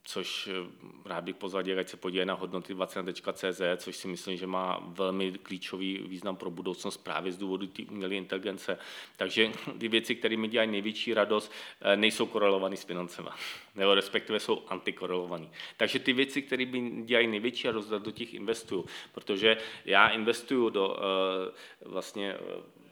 což 0.04 0.48
eh, 0.48 1.08
rád 1.08 1.24
bych 1.24 1.36
pozval 1.36 1.64
ať 1.78 1.88
se 1.88 1.96
podívají 1.96 2.26
na 2.26 2.34
hodnoty 2.34 2.74
20.cz, 2.74 3.82
což 3.82 3.96
si 3.96 4.08
myslím, 4.08 4.36
že 4.36 4.46
má 4.46 4.80
velmi 4.86 5.32
klíčový 5.32 5.98
význam 5.98 6.36
pro 6.36 6.50
budoucnost 6.50 6.96
právě 6.96 7.32
z 7.32 7.38
důvodu 7.38 7.66
té 7.66 7.82
umělé 7.90 8.14
inteligence. 8.14 8.78
Takže 9.16 9.50
ty 9.78 9.88
věci, 9.88 10.14
které 10.14 10.36
mi 10.36 10.48
dělají 10.48 10.70
největší 10.70 11.14
radost, 11.14 11.52
eh, 11.80 11.96
nejsou 11.96 12.26
korelované 12.26 12.76
s 12.76 12.84
financemi, 12.84 13.28
nebo 13.74 13.94
respektive 13.94 14.40
jsou 14.40 14.62
antikorelované. 14.68 15.48
Takže 15.76 15.98
ty 15.98 16.12
věci, 16.12 16.42
které 16.42 16.66
mi 16.66 17.02
dělají 17.02 17.26
největší 17.26 17.66
radost, 17.66 17.88
do 17.88 18.10
těch 18.10 18.34
investuju, 18.34 18.84
protože 19.12 19.56
já 19.84 20.08
investuju 20.08 20.70
do 20.70 20.96
eh, 20.96 21.52
vlastně 21.88 22.36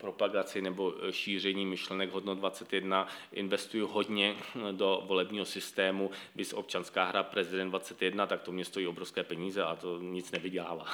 propagaci 0.00 0.62
nebo 0.62 0.94
e, 1.08 1.12
šíření 1.12 1.66
myšlenek 1.66 2.12
hodnot 2.12 2.38
21 2.38 3.08
investuju 3.32 3.86
hodně 3.86 4.34
do 4.72 5.02
volebního 5.06 5.44
systému, 5.44 6.10
když 6.34 6.52
občanská 6.52 7.04
hra 7.04 7.22
prezident 7.22 7.70
21, 7.70 8.26
tak 8.26 8.42
to 8.42 8.52
mě 8.52 8.64
stojí 8.64 8.86
obrovské 8.86 9.22
peníze 9.22 9.64
a 9.64 9.76
to 9.76 9.98
nic 9.98 10.32
nevydělává. 10.32 10.84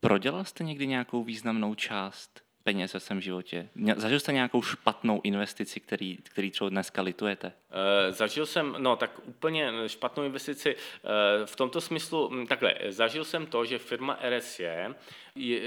Prodělal 0.00 0.44
jste 0.44 0.64
někdy 0.64 0.86
nějakou 0.86 1.24
významnou 1.24 1.74
část 1.74 2.44
peněz 2.64 2.94
ve 2.94 3.00
svém 3.00 3.20
životě? 3.20 3.68
Zažil 3.96 4.20
jste 4.20 4.32
nějakou 4.32 4.62
špatnou 4.62 5.20
investici, 5.24 5.80
který, 5.80 6.16
který 6.16 6.50
třeba 6.50 6.70
dneska 6.70 7.02
litujete? 7.02 7.52
E, 8.08 8.12
zažil 8.12 8.46
jsem, 8.46 8.76
no 8.78 8.96
tak 8.96 9.20
úplně 9.24 9.72
špatnou 9.86 10.24
investici 10.24 10.76
e, 10.76 11.46
v 11.46 11.56
tomto 11.56 11.80
smyslu, 11.80 12.46
takhle, 12.46 12.74
zažil 12.88 13.24
jsem 13.24 13.46
to, 13.46 13.64
že 13.64 13.78
firma 13.78 14.18
RSE 14.28 14.94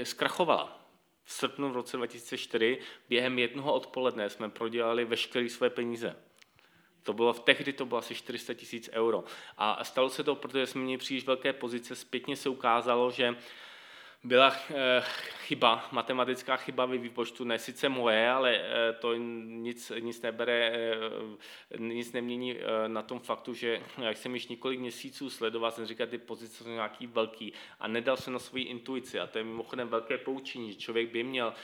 zkrachovala 0.02 0.77
v 1.28 1.32
srpnu 1.32 1.70
v 1.70 1.76
roce 1.76 1.96
2004 1.96 2.78
během 3.08 3.38
jednoho 3.38 3.72
odpoledne 3.72 4.30
jsme 4.30 4.48
prodělali 4.48 5.04
veškeré 5.04 5.48
své 5.48 5.70
peníze. 5.70 6.16
To 7.02 7.12
bylo, 7.12 7.32
v 7.32 7.40
tehdy 7.40 7.72
to 7.72 7.86
bylo 7.86 7.98
asi 7.98 8.14
400 8.14 8.54
tisíc 8.54 8.90
euro. 8.92 9.24
A 9.58 9.84
stalo 9.84 10.10
se 10.10 10.24
to, 10.24 10.34
protože 10.34 10.66
jsme 10.66 10.80
měli 10.80 10.98
příliš 10.98 11.26
velké 11.26 11.52
pozice. 11.52 11.96
Zpětně 11.96 12.36
se 12.36 12.48
ukázalo, 12.48 13.10
že 13.10 13.36
byla 14.24 14.56
eh, 14.70 15.02
chyba, 15.46 15.88
matematická 15.92 16.56
chyba 16.56 16.86
ve 16.86 16.98
výpočtu, 16.98 17.44
ne 17.44 17.58
sice 17.58 17.88
moje, 17.88 18.30
ale 18.30 18.56
eh, 18.56 18.92
to 18.92 19.14
nic, 19.14 19.92
nic 20.00 20.22
nebere, 20.22 20.72
eh, 20.72 21.78
nic 21.78 22.12
nemění 22.12 22.56
na 22.86 23.02
tom 23.02 23.18
faktu, 23.20 23.54
že 23.54 23.82
jak 23.98 24.16
jsem 24.16 24.34
již 24.34 24.48
několik 24.48 24.80
měsíců 24.80 25.30
sledoval, 25.30 25.70
jsem 25.70 25.86
říkal, 25.86 26.06
ty 26.06 26.18
pozice 26.18 26.64
jsou 26.64 26.70
nějaký 26.70 27.06
velký 27.06 27.52
a 27.80 27.88
nedal 27.88 28.16
se 28.16 28.30
na 28.30 28.38
svoji 28.38 28.64
intuici 28.64 29.20
a 29.20 29.26
to 29.26 29.38
je 29.38 29.44
mimochodem 29.44 29.88
velké 29.88 30.18
poučení, 30.18 30.72
že 30.72 30.78
člověk 30.78 31.10
by 31.12 31.22
měl 31.22 31.54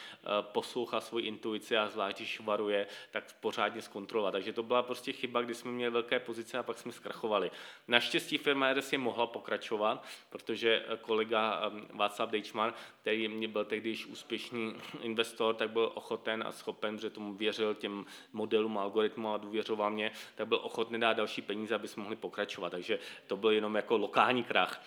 poslouchat 0.41 1.01
svoji 1.01 1.27
intuici 1.27 1.77
a 1.77 1.89
zvlášť, 1.89 2.17
když 2.17 2.41
varuje, 2.41 2.87
tak 3.11 3.25
pořádně 3.41 3.83
zkontrolovat. 3.83 4.33
Takže 4.33 4.53
to 4.53 4.63
byla 4.63 4.83
prostě 4.83 5.13
chyba, 5.13 5.43
kdy 5.43 5.55
jsme 5.55 5.73
měli 5.73 5.91
velké 5.91 6.21
pozice 6.21 6.59
a 6.59 6.63
pak 6.63 6.79
jsme 6.79 6.93
zkrachovali. 6.93 7.51
Naštěstí 7.89 8.39
firma 8.39 8.73
RS 8.73 8.93
je 8.93 8.99
mohla 8.99 9.27
pokračovat, 9.27 10.07
protože 10.31 10.85
kolega 11.01 11.73
Václav 11.93 12.31
Dejčman, 12.45 12.75
který 13.01 13.29
mě 13.29 13.49
byl 13.49 13.65
tehdy 13.65 13.89
již 13.89 14.07
úspěšný 14.07 14.75
investor, 15.01 15.55
tak 15.55 15.71
byl 15.71 15.93
ochoten 15.95 16.45
a 16.47 16.53
schopen, 16.53 16.99
že 16.99 17.11
tomu 17.11 17.35
věřil 17.35 17.75
těm 17.75 18.07
modelům, 18.33 18.79
algoritmům 18.79 19.27
a 19.27 19.37
důvěřoval 19.37 19.91
mě, 19.91 20.13
tak 20.35 20.49
byl 20.49 20.61
ochotný 20.63 21.01
dát 21.01 21.13
další 21.13 21.43
peníze, 21.43 21.75
aby 21.75 21.89
jsme 21.89 22.03
mohli 22.03 22.17
pokračovat. 22.17 22.71
Takže 22.71 22.99
to 23.27 23.37
byl 23.37 23.51
jenom 23.51 23.75
jako 23.75 23.97
lokální 23.97 24.45
krach. 24.45 24.85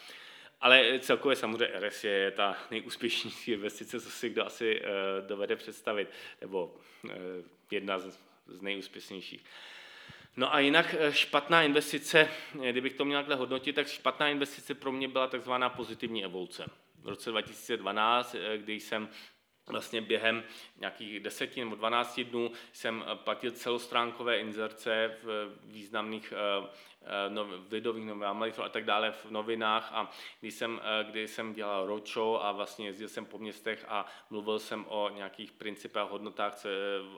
Ale 0.61 0.99
celkově 0.99 1.35
samozřejmě 1.35 1.79
RS 1.79 2.03
je 2.03 2.31
ta 2.31 2.57
nejúspěšnější 2.71 3.51
investice, 3.51 4.01
co 4.01 4.09
si 4.09 4.29
kdo 4.29 4.45
asi 4.45 4.81
uh, 4.81 5.27
dovede 5.27 5.55
představit, 5.55 6.09
nebo 6.41 6.75
uh, 7.03 7.11
jedna 7.71 7.99
z, 7.99 8.19
z 8.47 8.61
nejúspěšnějších. 8.61 9.43
No 10.37 10.53
a 10.53 10.59
jinak 10.59 10.95
eh, 10.99 11.13
špatná 11.13 11.63
investice, 11.63 12.29
kdybych 12.71 12.93
to 12.93 13.05
měl 13.05 13.19
takhle 13.19 13.35
hodnotit, 13.35 13.73
tak 13.73 13.87
špatná 13.87 14.29
investice 14.29 14.75
pro 14.75 14.91
mě 14.91 15.07
byla 15.07 15.27
takzvaná 15.27 15.69
pozitivní 15.69 16.23
evoluce 16.23 16.65
v 17.07 17.09
roce 17.09 17.31
2012, 17.31 18.35
eh, 18.35 18.57
kdy 18.57 18.73
jsem 18.73 19.09
vlastně 19.69 20.01
během 20.01 20.43
nějakých 20.77 21.19
deseti 21.19 21.59
nebo 21.59 21.75
12 21.75 22.23
dnů 22.23 22.51
jsem 22.71 23.03
eh, 23.07 23.15
platil 23.15 23.51
celostránkové 23.51 24.39
inzerce 24.39 25.17
v 25.23 25.55
významných 25.63 26.33
eh, 26.33 27.29
no, 27.29 27.47
lidových 27.71 28.05
novinách 28.05 28.59
a 28.59 28.69
tak 28.69 28.85
dále 28.85 29.11
v 29.11 29.31
novinách 29.31 29.89
a 29.93 30.11
když 30.39 30.53
jsem, 30.53 30.81
kdy 31.03 31.27
jsem 31.27 31.53
dělal 31.53 31.87
roadshow 31.87 32.37
a 32.41 32.51
vlastně 32.51 32.85
jezdil 32.85 33.07
jsem 33.09 33.25
po 33.25 33.37
městech 33.37 33.85
a 33.87 34.05
mluvil 34.29 34.59
jsem 34.59 34.85
o 34.87 35.09
nějakých 35.09 35.51
principech 35.51 36.01
a 36.01 36.05
hodnotách 36.05 36.65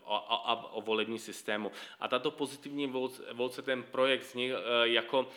o, 0.04 0.20
o, 0.20 0.56
o 0.72 0.82
volební 0.82 1.20
systému. 1.20 1.72
A 2.00 2.08
tato 2.08 2.32
pozitivní 2.32 2.86
evoluce, 3.30 3.62
ten 3.62 3.84
projekt 3.84 4.24
z 4.24 4.34
nich 4.34 4.52
jako 4.84 5.30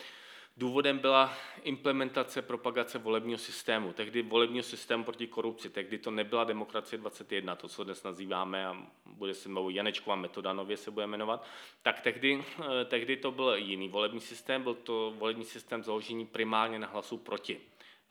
Důvodem 0.57 0.99
byla 0.99 1.35
implementace 1.63 2.43
propagace 2.43 2.99
volebního 2.99 3.39
systému, 3.39 3.93
tehdy 3.93 4.23
volebního 4.23 4.63
systému 4.63 5.05
proti 5.05 5.27
korupci, 5.27 5.71
tehdy 5.71 5.99
to 5.99 6.11
nebyla 6.11 6.45
demokracie 6.45 6.99
21, 6.99 7.57
to, 7.57 7.69
co 7.69 7.85
dnes 7.85 8.03
nazýváme 8.03 8.67
a 8.67 8.77
bude 9.07 9.35
se 9.35 9.49
mluvit 9.49 9.75
Janečková 9.75 10.17
metoda, 10.17 10.53
nově 10.53 10.77
se 10.77 10.91
bude 10.91 11.07
jmenovat, 11.07 11.47
tak 11.83 12.01
tehdy, 12.01 12.45
eh, 12.61 12.85
tehdy 12.85 13.17
to 13.17 13.31
byl 13.31 13.55
jiný 13.55 13.89
volební 13.89 14.21
systém, 14.21 14.63
byl 14.63 14.75
to 14.75 15.15
volební 15.19 15.45
systém 15.45 15.83
založení 15.83 16.27
primárně 16.27 16.79
na 16.79 16.87
hlasu 16.87 17.19
proti. 17.19 17.61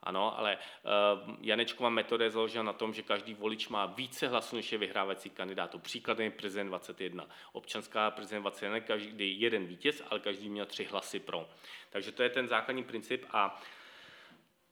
Ano, 0.04 0.40
ale 0.40 0.58
uh, 0.58 1.36
Janečková 1.42 1.90
metoda 1.90 2.26
je 2.26 2.32
založena 2.32 2.64
na 2.64 2.74
tom, 2.74 2.94
že 2.94 3.02
každý 3.02 3.34
volič 3.34 3.68
má 3.68 3.86
více 3.86 4.28
hlasů, 4.28 4.56
než 4.56 4.72
je 4.72 4.78
vyhrávací 4.78 5.30
kandidátů. 5.30 5.80
Příkladem 5.80 6.24
je 6.24 6.32
prezident 6.32 6.68
21. 6.68 7.26
Občanská 7.52 8.12
prezident 8.12 8.42
21, 8.42 8.80
každý 8.80 9.42
jeden 9.42 9.66
vítěz, 9.66 10.04
ale 10.10 10.20
každý 10.20 10.50
měl 10.50 10.66
tři 10.66 10.84
hlasy 10.84 11.20
pro. 11.20 11.50
Takže 11.90 12.12
to 12.12 12.24
je 12.24 12.30
ten 12.30 12.48
základní 12.48 12.84
princip 12.84 13.26
a 13.32 13.62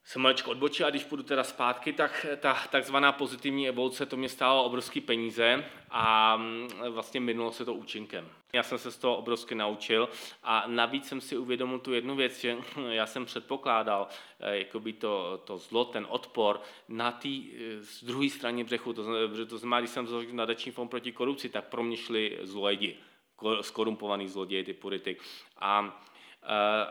jsem 0.10 0.22
maličko 0.22 0.52
odbočil 0.52 0.88
a 0.88 0.89
když 0.89 1.04
půjdu 1.04 1.24
teda 1.24 1.43
zpátky, 1.43 1.93
tak 1.93 2.26
ta 2.39 2.58
takzvaná 2.69 3.12
pozitivní 3.12 3.67
evoluce, 3.67 4.06
to 4.06 4.17
mě 4.17 4.30
stálo 4.30 4.63
obrovské 4.63 5.02
peníze 5.02 5.65
a 5.89 6.38
mm, 6.38 6.69
vlastně 6.89 7.19
minulo 7.19 7.52
se 7.52 7.65
to 7.65 7.74
účinkem. 7.74 8.30
Já 8.54 8.63
jsem 8.63 8.78
se 8.78 8.91
z 8.91 8.98
toho 8.98 9.17
obrovsky 9.17 9.56
naučil 9.56 10.10
a 10.43 10.63
navíc 10.67 11.08
jsem 11.08 11.22
si 11.22 11.38
uvědomil 11.38 11.80
tu 11.80 11.93
jednu 11.93 12.15
věc, 12.15 12.39
že 12.39 12.58
já 12.89 13.06
jsem 13.06 13.26
předpokládal 13.26 14.08
eh, 14.39 14.58
jakoby 14.58 14.93
to, 14.93 15.41
to 15.43 15.58
zlo, 15.58 15.86
ten 15.86 16.06
odpor 16.10 16.62
na 16.88 17.12
té 17.12 17.30
eh, 17.30 18.06
druhé 18.06 18.30
straně 18.30 18.63
břechu. 18.63 18.93
To, 18.93 19.04
to 19.45 19.58
znamená, 19.58 19.80
když 19.80 19.91
jsem 19.91 20.08
založil 20.08 20.34
nadační 20.34 20.72
fond 20.72 20.88
proti 20.88 21.12
korupci, 21.12 21.50
tak 21.50 21.65
pro 21.65 21.84
mě 21.84 21.98
šli 21.98 22.39
zlojedi, 22.41 22.98
skorumpovaný 23.62 24.28
zloděj, 24.28 24.63
ty 24.63 24.74
politik. 24.74 25.22
A 25.60 26.02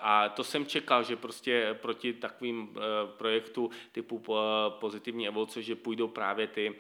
a 0.01 0.29
to 0.29 0.45
jsem 0.45 0.67
čekal, 0.67 1.03
že 1.03 1.17
prostě 1.17 1.79
proti 1.83 2.13
takovým 2.13 2.77
eh, 2.77 2.81
projektu 3.17 3.71
typu 3.93 4.23
eh, 4.29 4.41
pozitivní 4.81 5.29
evoluce, 5.29 5.63
že 5.63 5.77
půjdou 5.77 6.09
právě 6.09 6.47
ty 6.47 6.75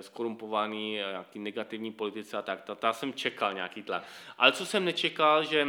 skorumpovaný, 0.00 0.92
nějaký 0.92 1.38
negativní 1.38 1.92
politici 1.92 2.36
a 2.36 2.42
tak. 2.42 2.70
Ta 2.76 2.92
jsem 2.92 3.12
čekal 3.12 3.54
nějaký 3.54 3.82
tlak. 3.82 4.04
Ale 4.38 4.52
co 4.52 4.66
jsem 4.66 4.84
nečekal, 4.84 5.44
že, 5.44 5.66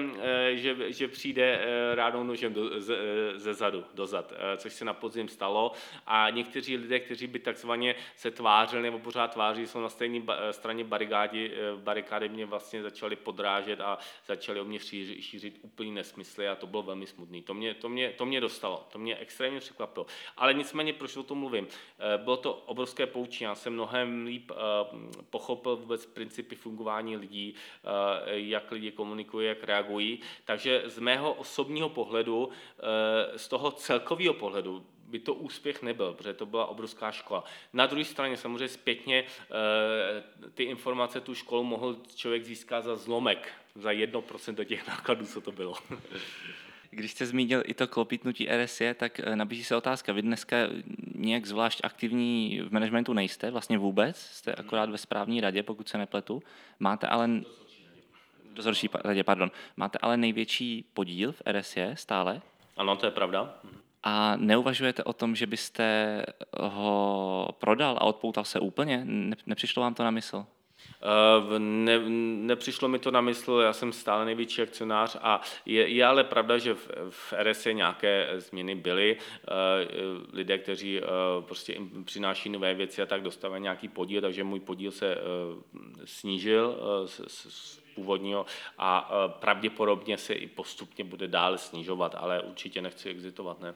že, 0.53 0.91
že 0.91 1.07
přijde 1.07 1.65
rádou 1.93 2.23
nožem 2.23 2.53
do, 2.53 2.81
ze, 2.81 2.95
ze 3.35 3.53
zadu, 3.53 3.85
dozad, 3.93 4.33
což 4.57 4.73
se 4.73 4.85
na 4.85 4.93
podzim 4.93 5.27
stalo. 5.27 5.71
A 6.07 6.29
někteří 6.29 6.77
lidé, 6.77 6.99
kteří 6.99 7.27
by 7.27 7.39
takzvaně 7.39 7.95
se 8.15 8.31
tvářili 8.31 8.83
nebo 8.83 8.99
pořád 8.99 9.33
tváří, 9.33 9.67
jsou 9.67 9.81
na 9.81 9.89
stejné 9.89 10.21
straně 10.51 10.83
barikády, 10.83 11.51
barikády 11.75 12.29
mě 12.29 12.45
vlastně 12.45 12.81
začali 12.81 13.15
podrážet 13.15 13.81
a 13.81 13.97
začali 14.25 14.59
o 14.59 14.65
mě 14.65 14.79
šířit, 14.79 15.21
šířit 15.21 15.59
úplný 15.61 15.91
nesmysly 15.91 16.47
a 16.47 16.55
to 16.55 16.67
bylo 16.67 16.83
velmi 16.83 17.07
smutné. 17.07 17.41
To 17.41 17.53
mě, 17.53 17.73
to, 17.73 17.89
mě, 17.89 18.09
to 18.09 18.25
mě 18.25 18.41
dostalo, 18.41 18.87
to 18.91 18.99
mě 18.99 19.17
extrémně 19.17 19.59
překvapilo. 19.59 20.05
Ale 20.37 20.53
nicméně, 20.53 20.93
proč 20.93 21.17
o 21.17 21.23
tom 21.23 21.37
mluvím? 21.37 21.67
Eh, 21.99 22.17
bylo 22.17 22.37
to 22.37 22.53
obrovské 22.53 23.05
poučení, 23.05 23.45
já 23.45 23.55
jsem 23.55 23.75
mnohem 24.05 24.25
líp 24.25 24.51
eh, 24.51 24.55
pochopil 25.29 25.75
vůbec 25.75 26.05
principy 26.05 26.55
fungování 26.55 27.17
lidí, 27.17 27.55
eh, 27.55 28.39
jak 28.39 28.71
lidi 28.71 28.91
komunikují, 28.91 29.47
jak 29.47 29.63
reagují. 29.63 30.19
Takže 30.45 30.83
z 30.85 30.99
mého 30.99 31.33
osobního 31.33 31.89
pohledu, 31.89 32.49
z 33.35 33.47
toho 33.47 33.71
celkového 33.71 34.33
pohledu, 34.33 34.85
by 35.07 35.19
to 35.19 35.33
úspěch 35.33 35.81
nebyl, 35.81 36.13
protože 36.13 36.33
to 36.33 36.45
byla 36.45 36.65
obrovská 36.65 37.11
škola. 37.11 37.43
Na 37.73 37.85
druhé 37.85 38.05
straně 38.05 38.37
samozřejmě 38.37 38.67
zpětně 38.67 39.23
ty 40.53 40.63
informace 40.63 41.21
tu 41.21 41.35
školu 41.35 41.63
mohl 41.63 41.97
člověk 42.15 42.43
získat 42.43 42.83
za 42.83 42.95
zlomek, 42.95 43.51
za 43.75 43.91
1% 43.91 44.65
těch 44.65 44.87
nákladů, 44.87 45.25
co 45.25 45.41
to 45.41 45.51
bylo. 45.51 45.73
Když 46.93 47.11
jste 47.11 47.25
zmínil 47.25 47.63
i 47.65 47.73
to 47.73 47.87
klopítnutí 47.87 48.47
RSE, 48.51 48.93
tak 48.93 49.19
eh, 49.19 49.35
nabízí 49.35 49.63
se 49.63 49.75
otázka. 49.75 50.13
Vy 50.13 50.21
dneska 50.21 50.57
nějak 51.15 51.45
zvlášť 51.45 51.79
aktivní 51.83 52.61
v 52.61 52.73
managementu 52.73 53.13
nejste, 53.13 53.51
vlastně 53.51 53.77
vůbec, 53.77 54.17
jste 54.17 54.53
akorát 54.53 54.89
ve 54.89 54.97
správní 54.97 55.41
radě, 55.41 55.63
pokud 55.63 55.89
se 55.89 55.97
nepletu. 55.97 56.43
Máte 56.79 57.07
ale... 57.07 57.29
Dozorčí 58.53 58.89
radě, 59.03 59.23
pardon. 59.23 59.51
Máte 59.77 59.97
ale 60.01 60.17
největší 60.17 60.85
podíl 60.93 61.31
v 61.31 61.41
RSE 61.51 61.91
stále? 61.95 62.41
Ano, 62.77 62.95
to 62.95 63.05
je 63.05 63.11
pravda. 63.11 63.59
A 64.03 64.35
neuvažujete 64.35 65.03
o 65.03 65.13
tom, 65.13 65.35
že 65.35 65.47
byste 65.47 66.25
ho 66.59 67.49
prodal 67.59 67.97
a 67.97 68.01
odpoutal 68.01 68.43
se 68.43 68.59
úplně? 68.59 69.05
Nepřišlo 69.45 69.81
vám 69.81 69.93
to 69.93 70.03
na 70.03 70.11
mysl? 70.11 70.45
Eh, 71.03 71.59
ne, 71.59 71.99
nepřišlo 72.47 72.87
mi 72.87 72.99
to 72.99 73.11
na 73.11 73.21
mysl, 73.21 73.59
já 73.63 73.73
jsem 73.73 73.93
stále 73.93 74.25
největší 74.25 74.61
akcionář 74.61 75.17
a 75.21 75.41
je, 75.65 75.87
je 75.87 76.05
ale 76.05 76.23
pravda, 76.23 76.57
že 76.57 76.73
v, 76.73 76.89
v 77.09 77.33
RS 77.33 77.67
nějaké 77.71 78.27
změny 78.37 78.75
byly. 78.75 79.17
Eh, 79.17 79.47
lidé, 80.33 80.57
kteří 80.57 80.99
eh, 80.99 81.03
prostě 81.41 81.77
přináší 82.05 82.49
nové 82.49 82.73
věci 82.73 83.01
a 83.01 83.05
tak 83.05 83.21
dostávají 83.21 83.63
nějaký 83.63 83.87
podíl, 83.87 84.21
takže 84.21 84.43
můj 84.43 84.59
podíl 84.59 84.91
se 84.91 85.17
snížil 86.05 86.77
z, 87.05 87.21
z 87.27 87.81
původního 87.95 88.45
a 88.77 89.11
pravděpodobně 89.27 90.17
se 90.17 90.33
i 90.33 90.47
postupně 90.47 91.03
bude 91.03 91.27
dále 91.27 91.57
snižovat, 91.57 92.15
ale 92.17 92.41
určitě 92.41 92.81
nechci 92.81 93.09
exitovat, 93.09 93.59
ne. 93.61 93.75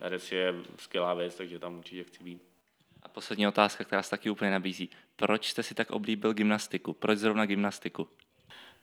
RS 0.00 0.32
je 0.32 0.54
skvělá 0.78 1.14
věc, 1.14 1.34
takže 1.34 1.58
tam 1.58 1.78
určitě 1.78 2.04
chci 2.04 2.24
být. 2.24 2.42
A 3.02 3.08
poslední 3.08 3.48
otázka, 3.48 3.84
která 3.84 4.02
se 4.02 4.10
taky 4.10 4.30
úplně 4.30 4.50
nabízí. 4.50 4.90
Proč 5.16 5.48
jste 5.48 5.62
si 5.62 5.74
tak 5.74 5.90
oblíbil 5.90 6.34
gymnastiku? 6.34 6.92
Proč 6.92 7.18
zrovna 7.18 7.46
gymnastiku? 7.46 8.08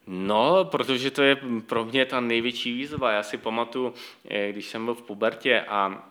No, 0.06 0.64
protože 0.64 1.10
to 1.10 1.22
je 1.22 1.36
pro 1.66 1.84
mě 1.84 2.06
ta 2.06 2.20
největší 2.20 2.72
výzva. 2.72 3.12
Já 3.12 3.22
si 3.22 3.38
pamatuju, 3.38 3.94
eh, 4.28 4.52
když 4.52 4.66
jsem 4.66 4.84
byl 4.84 4.94
v 4.94 5.02
pubertě 5.02 5.60
a 5.60 6.10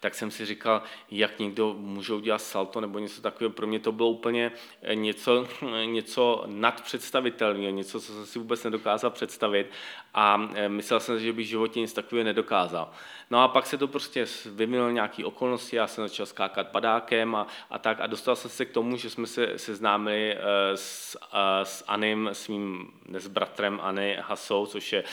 tak 0.00 0.14
jsem 0.14 0.30
si 0.30 0.46
říkal, 0.46 0.82
jak 1.10 1.38
někdo 1.38 1.74
může 1.74 2.14
udělat 2.14 2.38
salto 2.38 2.80
nebo 2.80 2.98
něco 2.98 3.22
takového. 3.22 3.52
Pro 3.52 3.66
mě 3.66 3.78
to 3.78 3.92
bylo 3.92 4.08
úplně 4.08 4.52
eh, 4.82 4.94
něco, 4.94 5.48
něco 5.84 6.44
nadpředstavitelného, 6.46 7.70
něco, 7.70 8.00
co 8.00 8.12
jsem 8.12 8.26
si 8.26 8.38
vůbec 8.38 8.64
nedokázal 8.64 9.10
představit 9.10 9.70
a 10.14 10.50
eh, 10.54 10.68
myslel 10.68 11.00
jsem, 11.00 11.20
že 11.20 11.32
bych 11.32 11.46
v 11.46 11.48
životě 11.48 11.80
nic 11.80 11.92
takového 11.92 12.24
nedokázal. 12.24 12.90
No 13.30 13.42
a 13.42 13.48
pak 13.48 13.66
se 13.66 13.78
to 13.78 13.88
prostě 13.88 14.26
vyvinulo 14.46 14.90
nějaké 14.90 15.24
okolnosti, 15.24 15.76
já 15.76 15.86
jsem 15.86 16.08
začal 16.08 16.26
skákat 16.26 16.68
padákem 16.68 17.34
a, 17.34 17.46
a 17.70 17.78
tak 17.78 18.00
a 18.00 18.06
dostal 18.06 18.36
jsem 18.36 18.50
se 18.50 18.64
k 18.64 18.70
tomu, 18.72 18.96
že 18.96 19.10
jsme 19.10 19.26
se 19.26 19.58
seznámili 19.58 20.36
s, 20.74 21.16
s 21.62 21.84
Anem, 21.86 22.28
s 22.32 22.48
mým 22.48 22.92
s 23.12 23.28
bratremAny 23.28 24.16
Hasou, 24.20 24.66
což 24.66 24.92
je 24.92 25.04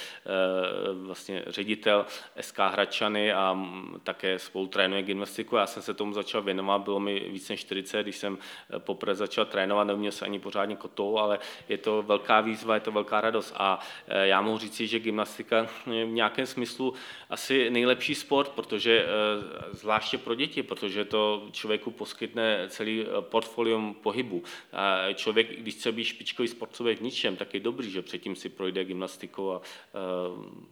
vlastně 0.93 1.43
ředitel 1.47 2.05
SK 2.41 2.59
Hračany 2.59 3.33
a 3.33 3.57
tak 4.03 4.14
také 4.15 4.39
spolu 4.39 4.67
trénuje 4.67 5.03
gymnastiku. 5.03 5.55
Já 5.55 5.67
jsem 5.67 5.83
se 5.83 5.93
tomu 5.93 6.13
začal 6.13 6.41
věnovat, 6.41 6.81
bylo 6.81 6.99
mi 6.99 7.19
více 7.19 7.53
než 7.53 7.59
40, 7.59 8.03
když 8.03 8.15
jsem 8.15 8.37
eh, 8.37 8.79
poprvé 8.79 9.15
začal 9.15 9.45
trénovat, 9.45 9.87
neuměl 9.87 10.11
se 10.11 10.25
ani 10.25 10.39
pořádně 10.39 10.75
kotou, 10.75 11.17
ale 11.17 11.39
je 11.69 11.77
to 11.77 12.03
velká 12.03 12.41
výzva, 12.41 12.73
je 12.73 12.79
to 12.79 12.91
velká 12.91 13.21
radost. 13.21 13.53
A 13.57 13.79
eh, 14.07 14.27
já 14.27 14.41
mohu 14.41 14.57
říct, 14.57 14.75
že 14.79 14.99
gymnastika 14.99 15.67
je 15.91 16.05
v 16.05 16.09
nějakém 16.09 16.45
smyslu 16.45 16.93
asi 17.29 17.69
nejlepší 17.69 18.15
sport, 18.15 18.49
protože 18.49 19.05
eh, 19.05 19.75
zvláště 19.75 20.17
pro 20.17 20.35
děti, 20.35 20.63
protože 20.63 21.05
to 21.05 21.47
člověku 21.51 21.91
poskytne 21.91 22.65
celý 22.69 23.05
portfolium 23.19 23.93
pohybu. 23.93 24.43
A 24.73 25.13
člověk, 25.13 25.59
když 25.59 25.75
chce 25.75 25.91
být 25.91 26.03
špičkový 26.03 26.47
sportovec 26.47 26.99
v 26.99 27.03
ničem, 27.03 27.35
tak 27.35 27.53
je 27.53 27.59
dobrý, 27.59 27.91
že 27.91 28.01
předtím 28.01 28.35
si 28.35 28.49
projde 28.49 28.85
gymnastikou 28.85 29.51
a 29.51 29.61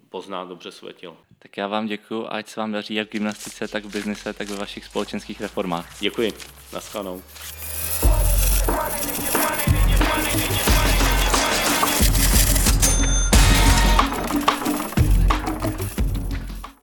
pozná 0.09 0.45
dobře 0.45 0.71
své 0.71 0.93
tělo. 0.93 1.17
Tak 1.39 1.57
já 1.57 1.67
vám 1.67 1.85
děkuji, 1.85 2.27
ať 2.29 2.47
se 2.47 2.59
vám 2.59 2.71
daří 2.71 2.93
jak 2.93 3.07
v 3.07 3.11
gymnastice, 3.33 3.67
tak 3.67 3.85
v 3.85 3.91
biznise, 3.91 4.33
tak 4.33 4.49
ve 4.49 4.57
vašich 4.57 4.85
společenských 4.85 5.41
reformách. 5.41 5.85
Děkuji. 5.99 6.33
Naschledanou. 6.73 7.21